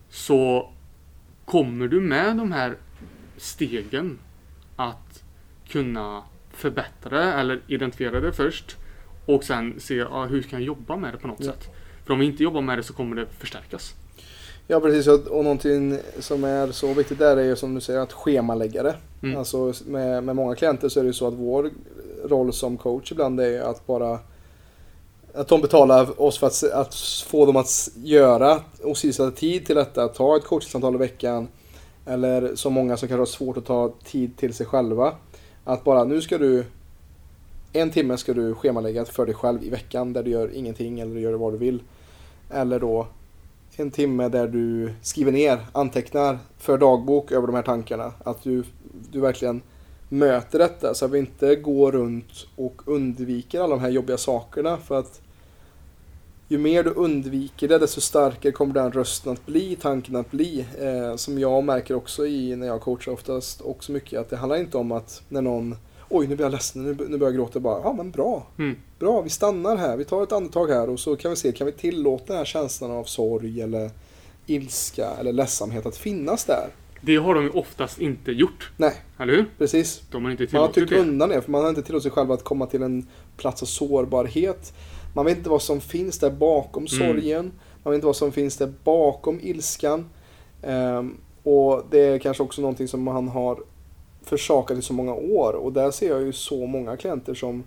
[0.10, 0.70] Så
[1.46, 2.76] kommer du med de här
[3.38, 4.20] stegen
[4.76, 5.24] att
[5.68, 8.78] kunna förbättra det eller identifiera det först
[9.26, 11.46] och sen se ja, hur kan jag jobba med det på något Ja.
[11.52, 11.70] sätt.
[12.08, 13.94] För om vi inte jobbar med det så kommer det förstärkas.
[14.68, 18.14] Ja precis och, någonting som är så viktigt där är ju som du säger att
[18.14, 18.96] schemalägga det.
[19.24, 19.38] Mm.
[19.38, 21.72] Alltså med, med många klienter så är det ju så att vår
[22.26, 24.20] roll som coach ibland är ju att bara
[25.34, 26.96] att de betalar oss för att, att
[27.28, 30.08] få dem att göra och sätta tid till detta.
[30.08, 31.48] Ta ett coachingsamtal i veckan.
[32.06, 35.14] Eller så många som kanske har svårt att ta tid till sig själva.
[35.64, 36.66] Att bara nu ska du
[37.74, 41.16] en timme ska du schemalägga för dig själv i veckan där du gör ingenting eller
[41.16, 41.80] du gör vad du vill.
[42.50, 43.08] Eller då
[43.76, 48.14] en timme där du skriver ner, antecknar för dagbok över de här tankarna.
[48.24, 48.64] Att du,
[49.12, 49.62] du verkligen
[50.10, 54.78] möter detta så att vi inte går runt och undviker alla de här jobbiga sakerna.
[54.78, 55.22] För att
[56.48, 60.66] ju mer du undviker det desto starkare kommer den rösten att bli, tanken att bli.
[60.80, 64.58] Eh, som jag märker också i när jag coachar oftast också mycket att det handlar
[64.58, 65.76] inte om att när någon
[66.10, 67.60] Oj, nu blir jag ledsen, nu, nu börjar jag gråta.
[67.60, 68.76] Bara, ja men bra, Mm.
[69.00, 69.98] Bra, vi stannar här.
[69.98, 72.46] Vi tar ett andetag här och så kan vi se, kan vi tillåta den här
[72.46, 73.90] känslan av sorg eller
[74.46, 76.68] ilska eller ledsamhet att finnas där?
[77.02, 78.72] Det har de ju oftast inte gjort.
[78.78, 79.46] Nej, Eller hur?
[79.58, 80.02] precis.
[80.12, 81.00] De har inte Man har tryckt det.
[81.00, 83.66] undan det, för man har inte tillåtit sig själv att komma till en plats av
[83.66, 84.74] sårbarhet.
[85.16, 87.08] Man vet inte vad som finns där bakom Mm.
[87.08, 87.52] sorgen.
[87.84, 90.06] Man vet inte vad som finns där bakom ilskan.
[90.64, 93.60] Ehm, och det är kanske också någonting som han har
[94.30, 95.54] försakat i så många år.
[95.54, 97.64] Och där ser jag ju så många klienter som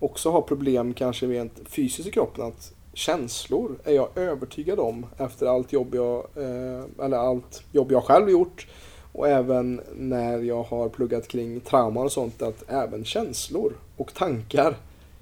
[0.00, 2.44] också har problem kanske rent fysiskt i kroppen.
[2.44, 8.04] Att känslor är jag övertygad om efter allt jobb jag, eh, eller allt jobb jag
[8.04, 8.66] själv gjort.
[9.12, 14.76] Och även när jag har pluggat kring trauman och sånt att även känslor och tankar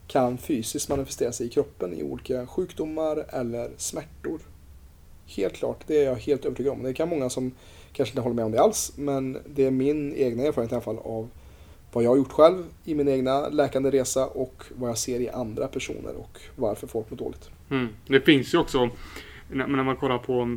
[0.07, 4.41] kan fysiskt manifestera sig i kroppen i olika sjukdomar eller smärtor.
[5.27, 6.83] Helt klart, det är jag helt övertygad om.
[6.83, 7.53] Det kan många som
[7.97, 10.85] kanske inte håller med om det alls, men det är min egna erfarenhet i alla
[10.85, 11.29] fall av
[11.93, 15.29] vad jag har gjort själv i min egna läkande resa och vad jag ser i
[15.29, 17.51] andra personer och varför folk mår dåligt.
[17.71, 17.89] Mm.
[18.07, 18.91] Det finns ju också,
[19.51, 20.57] när, man kollar på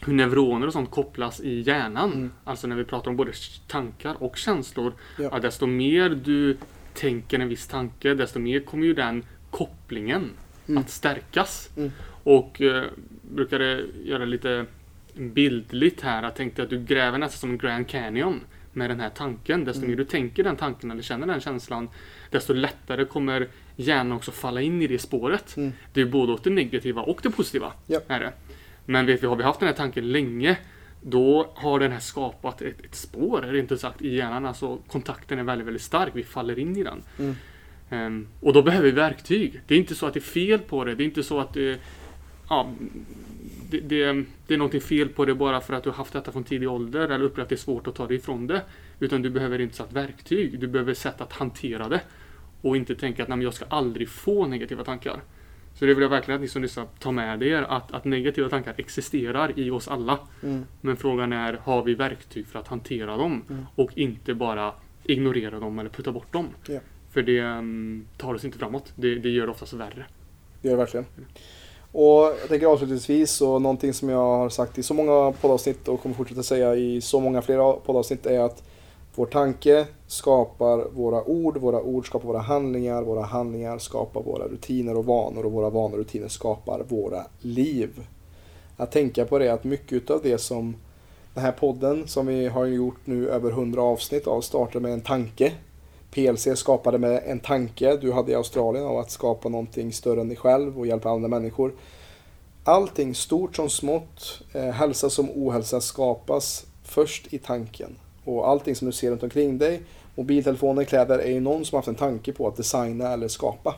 [0.00, 2.12] hur neuroner och sånt kopplas i hjärnan.
[2.12, 2.32] Mm.
[2.44, 3.32] Alltså när vi pratar om både
[3.68, 4.92] tankar och känslor.
[5.18, 5.38] Ja.
[5.38, 6.56] Desto mer du
[6.94, 10.30] tänker en viss tanke, desto mer kommer ju den kopplingen
[10.68, 10.82] Mm.
[10.82, 11.70] att stärkas.
[11.76, 11.90] Mm.
[12.24, 12.84] Och eh,
[13.22, 14.66] brukade göra lite
[15.14, 16.22] bildligt här.
[16.22, 18.40] Jag tänkte att du gräver nästan som en Grand Canyon
[18.72, 19.64] med den här tanken.
[19.64, 19.90] Desto Mm.
[19.90, 21.88] mer du tänker den tanken eller känner den känslan,
[22.30, 25.56] desto lättare kommer hjärnan också falla in i det spåret.
[25.56, 25.72] Mm.
[25.92, 27.72] Det är både åt det negativa och det positiva.
[27.86, 28.00] Ja.
[28.08, 28.32] Är det.
[28.86, 30.56] Men vet vi, har vi haft den här tanken länge,
[31.02, 34.46] då har den här skapat ett, ett spår, rent ut sagt, i hjärnan.
[34.46, 36.10] Alltså kontakten är väldigt, väldigt stark.
[36.14, 37.02] Vi faller in i den.
[37.18, 37.36] Mm.
[37.90, 39.60] Ehm, och då behöver vi verktyg.
[39.66, 40.94] Det är inte så att det är fel på det.
[40.94, 41.78] Det är inte så att det,
[42.48, 42.70] ja,
[43.70, 46.32] det, det, det är någonting fel på det bara för att du har haft detta
[46.32, 48.62] från tidig ålder eller upplevt att det är svårt att ta dig ifrån det.
[49.00, 50.60] Utan du behöver inte ett verktyg.
[50.60, 52.00] Du behöver sätt att hantera det.
[52.60, 55.20] Och inte tänka att Nej, jag ska aldrig få negativa tankar.
[55.74, 58.48] Så det vill jag verkligen att ni som lyssnar tar med er att, att negativa
[58.48, 60.18] tankar existerar i oss alla.
[60.42, 60.64] Mm.
[60.80, 63.42] Men frågan är, har vi verktyg för att hantera dem?
[63.50, 63.66] Mm.
[63.74, 64.72] Och inte bara
[65.04, 66.48] ignorera dem eller putta bort dem.
[66.68, 66.80] Ja.
[67.10, 68.92] För det mm, tar oss inte framåt.
[68.96, 70.06] Det, det gör det oftast värre.
[70.62, 71.06] Det gör det verkligen.
[71.96, 76.02] Och jag tänker avslutningsvis, och någonting som jag har sagt i så många poddavsnitt och
[76.02, 78.62] kommer fortsätta säga i så många fler poddavsnitt är att
[79.14, 84.96] vår tanke skapar våra ord, våra ord skapar våra handlingar, våra handlingar skapar våra rutiner
[84.96, 88.06] och vanor och våra vanor och rutiner skapar våra liv.
[88.76, 90.76] Att tänka på det att mycket av det som
[91.34, 95.00] den här podden som vi har gjort nu över 100 avsnitt av startade med en
[95.00, 95.52] tanke.
[96.14, 100.28] PLC skapade med en tanke du hade i Australien av att skapa någonting större än
[100.28, 101.72] dig själv och hjälpa andra människor.
[102.64, 107.96] Allting stort som smått, eh, hälsa som ohälsa skapas först i tanken.
[108.24, 109.82] Och allting som du ser runt omkring dig,
[110.14, 113.74] mobiltelefoner, kläder, är ju någon som haft en tanke på att designa eller skapa.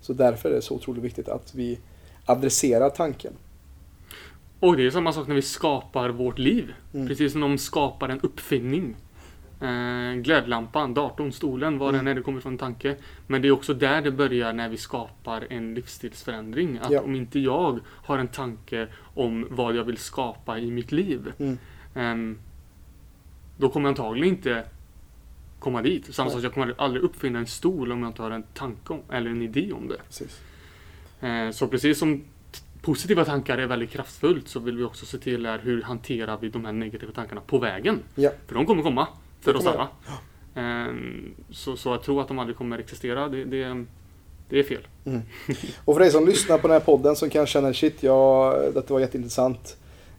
[0.00, 1.78] Så därför är det så otroligt viktigt att vi
[2.26, 3.32] adresserar tanken.
[4.60, 6.72] Och det är samma sak när vi skapar vårt liv.
[6.94, 7.08] Mm.
[7.08, 8.96] Precis som de skapar en uppfinning.
[9.64, 12.04] Eh, glödlampan, datorn, stolen, vad Mm.
[12.04, 12.96] den är, det kommer från en tanke.
[13.26, 16.78] Men det är också där det börjar när vi skapar en livsstilsförändring.
[16.82, 17.00] Att Ja.
[17.00, 21.32] om inte jag har en tanke om vad jag vill skapa i mitt liv.
[21.38, 21.58] Mm.
[21.94, 22.38] ehm,
[23.56, 24.64] då kommer jag antagligen inte
[25.58, 26.14] komma dit.
[26.14, 29.00] Samma sak, jag kommer aldrig uppfinna en stol om jag inte har en tanke om,
[29.10, 29.96] eller en idé om det.
[30.06, 30.40] Precis.
[31.20, 32.24] Eh, Så precis som
[32.82, 36.48] positiva tankar är väldigt kraftfullt så vill vi också se till är hur hanterar vi
[36.48, 37.98] de här negativa tankarna på vägen.
[38.14, 38.30] Ja.
[38.46, 39.08] För de kommer komma.
[39.44, 39.88] För kommer alla.
[40.54, 43.84] Ehm, Så, så att tro att de aldrig kommer existera, det, det,
[44.48, 44.86] det är fel.
[45.84, 48.94] Och för dig som lyssnar på den här podden som kanske känner shit, ja, detta
[48.94, 49.76] var jätteintressant.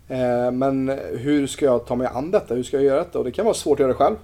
[0.08, 2.56] Eh, men hur ska jag ta mig an detta?
[2.56, 3.20] Hur ska jag göra detta?
[3.20, 4.16] Och det kan vara svårt att göra själv.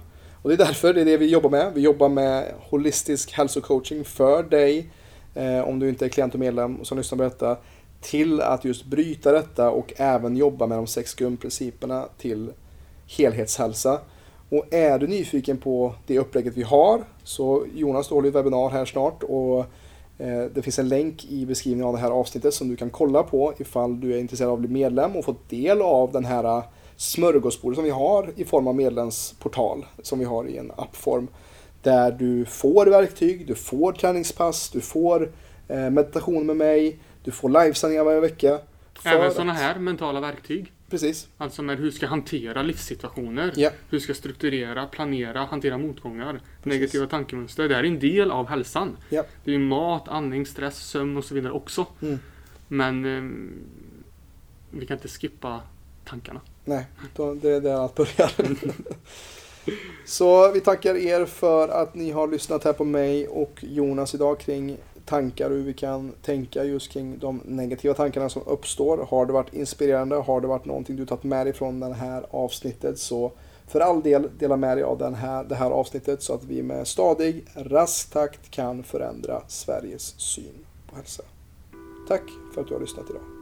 [0.42, 1.72] Och det är därför det är det vi jobbar med.
[1.74, 4.90] Vi jobbar med holistisk hälsocoaching för dig,
[5.34, 7.56] eh, om du inte är klient och medlem som lyssnar på detta,
[8.00, 12.52] till att just bryta detta och även jobba med de sex grundprinciperna till
[13.06, 14.00] helhetshälsa.
[14.52, 18.84] Och är du nyfiken på det upplägget vi har så Jonas håller ett webbinar här
[18.84, 19.58] snart och
[20.18, 23.22] eh, det finns en länk i beskrivningen av det här avsnittet som du kan kolla
[23.22, 26.44] på ifall du är intresserad av att bli medlem och få del av den här
[26.44, 26.64] eh,
[26.96, 31.28] smörgåsbordet som vi har i form av medlemsportal som vi har i en appform.
[31.82, 35.32] Där du får verktyg, du får träningspass, du får
[35.68, 38.58] eh, meditation med mig, du får livesändningar varje vecka.
[39.04, 40.72] Även sådana här mentala verktyg.
[40.92, 41.28] Precis.
[41.38, 43.52] Alltså med hur ska jag hantera livssituationer.
[43.56, 43.70] Ja.
[43.90, 46.40] Hur ska jag strukturera, planera, hantera motgångar.
[46.62, 47.68] Negativa tankemönster.
[47.68, 48.96] Det här är en del av hälsan.
[49.08, 49.24] Ja.
[49.44, 51.86] Det är ju mat, andning, stress, sömn och så vidare också.
[52.02, 52.18] Mm.
[52.68, 53.52] Men ehm,
[54.70, 55.60] vi kan inte skippa
[56.04, 56.40] tankarna.
[56.64, 56.86] Nej,
[57.16, 58.32] då, det är där allt börjar.
[60.04, 64.40] Så vi tackar er för att ni har lyssnat här på mig och Jonas idag
[64.40, 69.06] kring tankar och hur vi kan tänka just kring de negativa tankarna som uppstår.
[69.10, 70.16] Har det varit inspirerande?
[70.16, 73.32] Har det varit någonting du tagit med dig från det här avsnittet så
[73.66, 76.62] för all del dela med dig av den här, det här avsnittet så att vi
[76.62, 81.22] med stadig, rask takt kan förändra Sveriges syn på hälsa.
[82.08, 82.22] Tack
[82.54, 83.41] för att du har lyssnat idag.